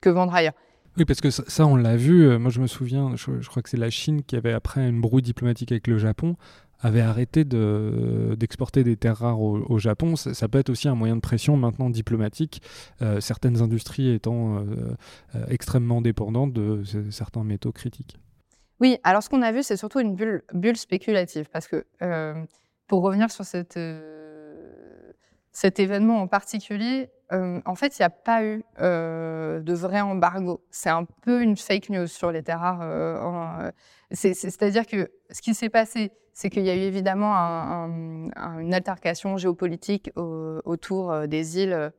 [0.00, 0.54] que vendre ailleurs.
[0.98, 2.28] Oui, parce que ça, on l'a vu.
[2.28, 5.00] Euh, moi, je me souviens, je, crois que c'est la Chine qui avait, après une
[5.00, 6.34] brouille diplomatique avec le Japon,
[6.80, 10.16] avait arrêté d'exporter des terres rares au, Japon.
[10.16, 12.62] Ça, peut être aussi un moyen de pression maintenant diplomatique,
[13.00, 14.96] euh, certaines industries étant euh,
[15.48, 18.18] extrêmement dépendantes de certains métaux critiques.
[18.80, 21.84] Oui, alors ce qu'on a vu, c'est surtout une bulle, spéculative, parce que
[22.86, 23.76] pour revenir sur cet
[25.80, 30.62] événement en particulier, en fait, il n'y a pas eu de vrai embargo.
[30.70, 33.72] C'est un peu une fake news sur les terres rares.
[34.10, 40.10] C'est-à-dire que ce qui s'est passé, c'est qu'il y a eu évidemment une altercation géopolitique
[40.16, 41.92] autour des îles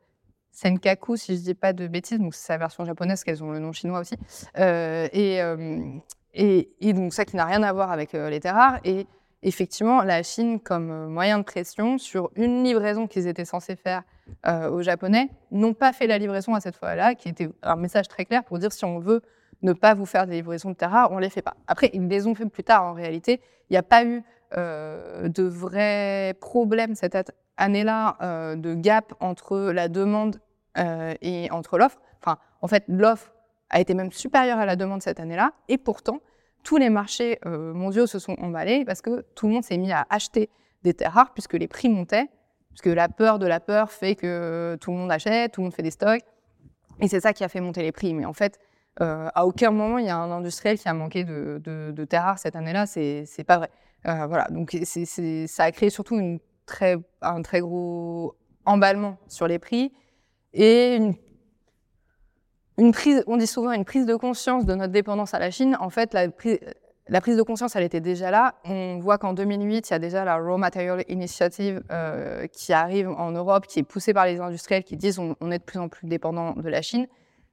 [0.51, 3.51] Senkaku, si je ne dis pas de bêtises, donc c'est sa version japonaise, qu'elles ont
[3.51, 4.15] le nom chinois aussi.
[4.55, 5.41] Et,
[6.93, 8.79] donc ça qui n'a rien à voir avec les terres rares.
[9.43, 14.03] Effectivement, la Chine, comme moyen de pression sur une livraison qu'ils étaient censés faire
[14.45, 18.07] euh, aux Japonais n'ont pas fait la livraison à cette fois-là, qui était un message
[18.07, 19.21] très clair pour dire si on veut
[19.61, 21.55] ne pas vous faire des livraisons de terres on ne les fait pas.
[21.67, 23.41] Après, ils les ont fait plus tard en réalité.
[23.69, 24.23] Il n'y a pas eu
[24.57, 30.39] euh, de vrais problèmes cette année-là euh, de gap entre la demande
[31.21, 31.99] et entre l'offre.
[32.21, 33.33] Enfin, en fait, l'offre
[33.69, 36.21] a été même supérieure à la demande cette année-là, et pourtant,
[36.63, 40.05] tous les marchés mondiaux se sont emballés parce que tout le monde s'est mis à
[40.09, 40.49] acheter
[40.83, 42.27] des terres rares puisque les prix montaient
[42.79, 45.65] parce que la peur de la peur fait que tout le monde achète, tout le
[45.65, 46.21] monde fait des stocks.
[47.01, 48.13] Et c'est ça qui a fait monter les prix.
[48.13, 48.57] Mais en fait,
[49.01, 52.23] euh, à aucun moment, il y a un industriel qui a manqué de, de, terres
[52.23, 52.85] rares cette année-là.
[52.85, 53.69] C'est pas vrai.
[54.07, 54.47] Euh, voilà.
[54.49, 58.35] Donc, ça a créé surtout une très, un très gros
[58.65, 59.91] emballement sur les prix
[60.53, 61.15] et une,
[63.27, 65.77] on dit souvent une prise de conscience de notre dépendance à la Chine.
[65.79, 68.55] En fait, la, prise de conscience, elle était déjà là.
[68.65, 73.09] On voit qu'en 2008, il y a déjà la Raw Material Initiative euh, qui arrive
[73.09, 75.79] en Europe, qui est poussée par les industriels qui disent on, on est de plus
[75.79, 77.07] en plus dépendant de la Chine.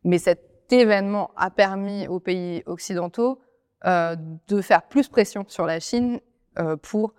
[0.04, 3.40] Mais cet événement a permis aux pays occidentaux
[3.86, 4.16] euh,
[4.48, 6.18] de faire plus pression sur la Chine
[6.58, 7.14] euh, pour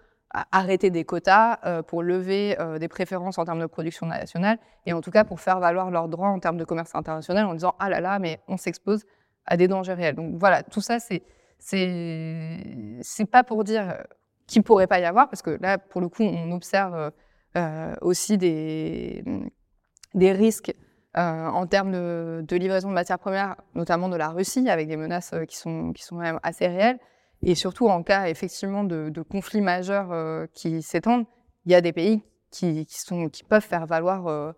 [0.52, 4.94] arrêter des quotas, euh, pour lever euh, des préférences en termes de production nationale, et
[4.94, 7.76] en tout cas pour faire valoir leurs droits en termes de commerce international en disant
[7.80, 9.06] ah là là, mais on s'expose
[9.46, 10.16] à des dangers réels.
[10.16, 11.24] Donc voilà, tout ça c'est
[11.60, 14.04] c'est pas pour dire
[14.46, 17.12] qu'il pourrait pas y avoir, parce que là, pour le coup, on observe
[17.58, 19.24] euh, aussi des,
[20.14, 20.74] des risques
[21.16, 25.34] en termes de, de, livraison de matières premières, notamment de la Russie, avec des menaces
[25.48, 27.00] qui sont, qui sont même assez réelles.
[27.44, 31.26] Et surtout, en cas effectivement de, conflits majeurs euh, qui s'étendent,
[31.66, 32.88] il y a des pays qui,
[33.48, 34.54] peuvent faire valoir euh,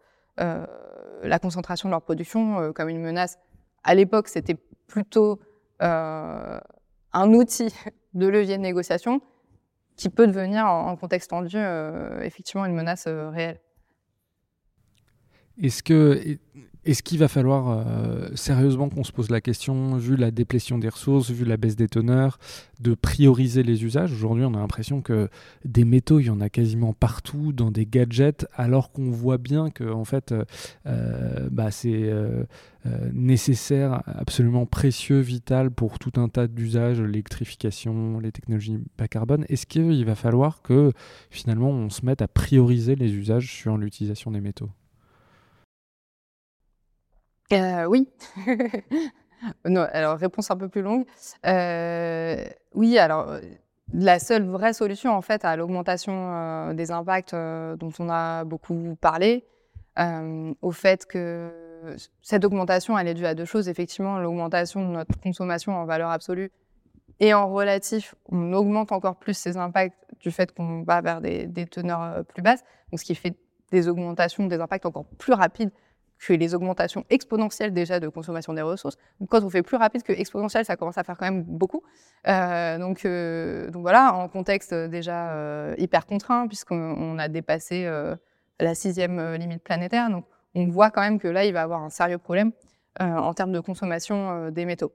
[1.24, 3.38] la concentration de leur production comme une menace.
[3.84, 4.58] À l'époque, c'était
[4.88, 5.40] plutôt
[5.80, 7.74] un outil
[8.14, 9.22] de levier de négociation
[10.00, 13.60] qui peut devenir, en, contexte tendu, euh, effectivement une menace euh, réelle.
[15.62, 16.38] Est-ce que,
[16.90, 20.90] est-ce qu'il va falloir euh, sérieusement qu'on se pose la question, vu la déplétion des
[20.90, 22.40] ressources, vu la baisse des teneurs,
[22.80, 24.12] de prioriser les usages?
[24.12, 25.30] Aujourd'hui, on a l'impression que
[25.66, 29.70] des métaux, il y en a quasiment partout, dans des gadgets, alors qu'on voit bien
[29.70, 30.34] que en fait,
[30.88, 32.12] euh, bah, c'est
[33.14, 39.46] nécessaire, absolument précieux, vital pour tout un tas d'usages, l'électrification, les technologies bas carbone.
[39.50, 40.92] Est-ce qu'il va falloir que
[41.30, 44.70] finalement on se mette à prioriser les usages sur l'utilisation des métaux?
[47.54, 48.08] Euh, oui.
[49.64, 51.06] alors réponse un peu plus longue.
[51.46, 52.44] Euh,
[52.74, 53.42] oui, alors euh,
[53.94, 59.46] la seule vraie solution en fait à l'augmentation des impacts dont on a beaucoup parlé,
[60.62, 61.50] au fait que
[62.22, 63.68] cette augmentation elle est due à deux choses.
[63.68, 66.52] Effectivement, l'augmentation de notre consommation en valeur absolue
[67.20, 71.48] et en relatif, on augmente encore plus ces impacts du fait qu'on va vers des,
[71.48, 73.36] des teneurs plus basses, donc ce qui fait
[73.72, 75.72] des augmentations, des impacts encore plus rapides
[76.20, 78.98] que les augmentations exponentielles déjà de consommation des ressources.
[79.20, 81.82] Donc, quand on fait plus rapide que exponentielle, ça commence à faire quand même beaucoup.
[82.28, 87.90] Euh, donc, euh, donc voilà, en contexte déjà euh, hyper contraint, puisqu'on a dépassé
[88.60, 90.10] la sixième limite planétaire.
[90.10, 92.52] Donc on voit quand même que là, il va y avoir un sérieux problème
[93.00, 94.92] en termes de consommation des métaux.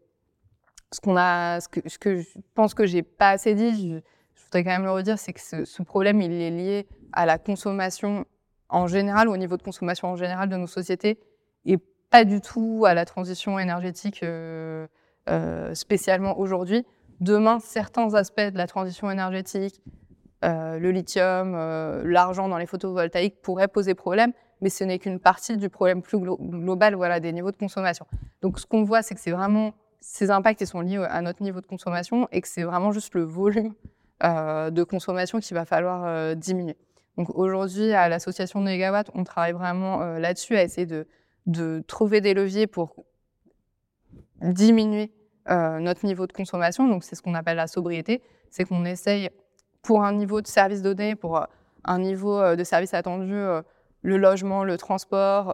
[0.93, 5.19] Ce, que, je pense que j'ai pas assez dit, je, voudrais quand même le redire,
[5.19, 8.27] c'est que ce problème, il est lié à la consommation
[8.69, 11.19] en général, au niveau de consommation en général de nos sociétés,
[11.65, 11.79] et
[12.11, 14.87] pas du tout à la transition énergétique euh,
[15.29, 16.87] euh, spécialement aujourd'hui.
[17.21, 19.83] Demain, certains aspects de la transition énergétique,
[20.45, 21.57] euh, le lithium,
[22.05, 26.19] l'argent dans les photovoltaïques pourraient poser problème, mais ce n'est qu'une partie du problème plus
[26.19, 28.07] glo global voilà, des niveaux de consommation.
[28.43, 31.43] Donc ce qu'on voit, c'est que c'est vraiment ces impacts ils sont liés à notre
[31.43, 33.75] niveau de consommation et que c'est vraiment juste le volume
[34.23, 36.77] de consommation qu'il va falloir diminuer.
[37.17, 41.07] Donc aujourd'hui, à l'association Negawatt, on travaille vraiment euh, là-dessus, à essayer de,
[41.47, 43.05] de, trouver des leviers pour
[44.43, 45.13] diminuer
[45.49, 46.89] euh, notre niveau de consommation.
[46.89, 49.31] Donc c'est ce qu'on appelle la sobriété, c'est qu'on essaye
[49.83, 51.45] pour un niveau de service donné, pour euh,
[51.85, 53.35] un niveau de service attendu,
[54.01, 55.53] le logement, le transport,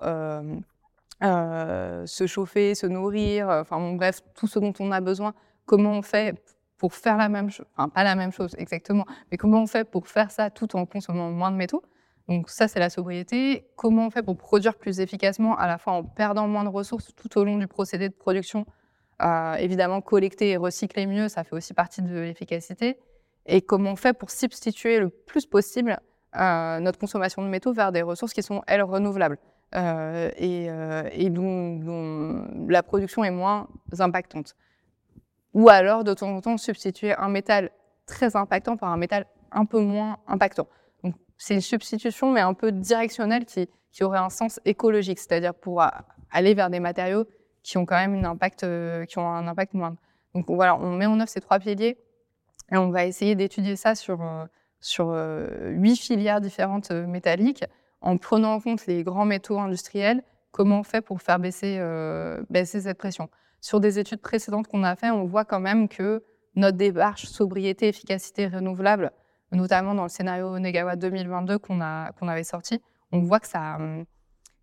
[1.21, 5.35] se chauffer, se nourrir, enfin bon, bref, tout ce dont on a besoin,
[5.67, 6.41] comment on fait
[6.81, 9.85] pour faire la même chose, enfin pas la même chose exactement, mais comment on fait
[9.85, 11.83] pour faire ça tout en consommant moins de métaux?
[12.27, 13.67] Donc ça, c'est la sobriété.
[13.77, 17.13] Comment on fait pour produire plus efficacement, à la fois en perdant moins de ressources
[17.15, 18.65] tout au long du procédé de production?
[19.21, 22.99] Euh, Évidemment, collecter et recycler mieux, ça fait aussi partie de l'efficacité.
[23.45, 25.99] Et comment on fait pour substituer le plus possible
[26.37, 29.39] euh, notre consommation de métaux vers des ressources qui sont, elles, renouvelables?
[29.75, 33.69] Euh, et, dont la production est moins
[33.99, 34.55] impactante
[35.55, 37.71] ou alors de temps en temps substituer un métal
[38.07, 40.69] très impactant par un métal un peu moins impactant.
[41.03, 43.69] Donc c'est une substitution mais un peu directionnelle qui,
[44.03, 45.83] aurait un sens écologique, c'est-à-dire pour
[46.31, 47.27] aller vers des matériaux
[47.63, 49.97] qui ont quand même un impact, euh, qui ont un impact moindre.
[50.35, 51.99] Donc voilà, on met en œuvre ces trois piliers
[52.73, 54.45] et on va essayer d'étudier ça sur euh,
[54.81, 57.65] sur euh, huit filières différentes métalliques
[58.01, 60.23] en prenant en compte les grands métaux industriels.
[60.53, 61.81] Comment on fait pour faire baisser
[62.49, 63.29] baisser cette pression?
[63.61, 66.23] Sur des études précédentes qu'on a fait, on voit quand même que
[66.57, 69.13] notre démarche sobriété, efficacité renouvelable,
[69.53, 71.79] notamment dans le scénario Negawatt 2022 qu'on
[72.19, 72.81] qu'on avait sorti,
[73.13, 73.79] on voit que ça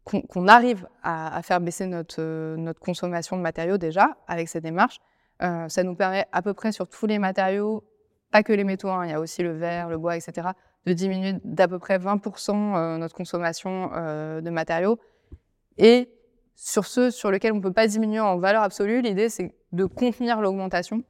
[0.04, 5.00] qu'on qu arrive à, faire baisser notre notre consommation de matériaux déjà avec cette démarche.
[5.44, 7.84] Euh, ça nous permet à peu près sur tous les matériaux,
[8.32, 10.50] pas que les métaux, hein, il y a aussi le verre, le bois, etc.,
[10.86, 14.98] de diminuer d'à peu près 20% euh, notre consommation euh, de matériaux.
[15.78, 16.10] Et
[16.58, 19.86] sur ceux sur lesquels on ne peut pas diminuer en valeur absolue, l'idée c'est de
[19.86, 21.04] contenir l'augmentation.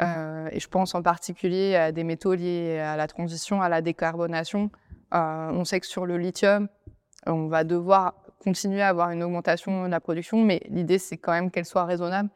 [0.00, 3.80] Euh, et je pense en particulier à des métaux liés à la transition, à la
[3.80, 4.70] décarbonation.
[5.14, 6.68] Euh, on sait que sur le lithium,
[7.26, 11.32] on va devoir continuer à avoir une augmentation de la production, mais l'idée c'est quand
[11.32, 12.28] même qu'elle soit raisonnable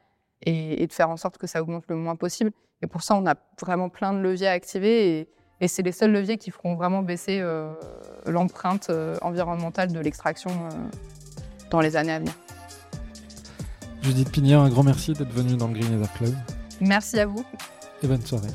[0.42, 2.52] et, et, de faire en sorte que ça augmente le moins possible.
[2.80, 5.28] Et pour ça, on a vraiment plein de leviers à activer et,
[5.60, 7.72] et c'est les seuls leviers qui feront vraiment baisser euh,
[8.26, 8.90] l'empreinte
[9.20, 10.50] environnementale de l'extraction
[11.70, 12.34] dans les années à venir.
[14.03, 16.34] Judith Pignard, un grand merci d'être venue dans le Green Nether Club.
[16.80, 17.44] Merci à vous.
[18.03, 18.48] Et bonne soirée.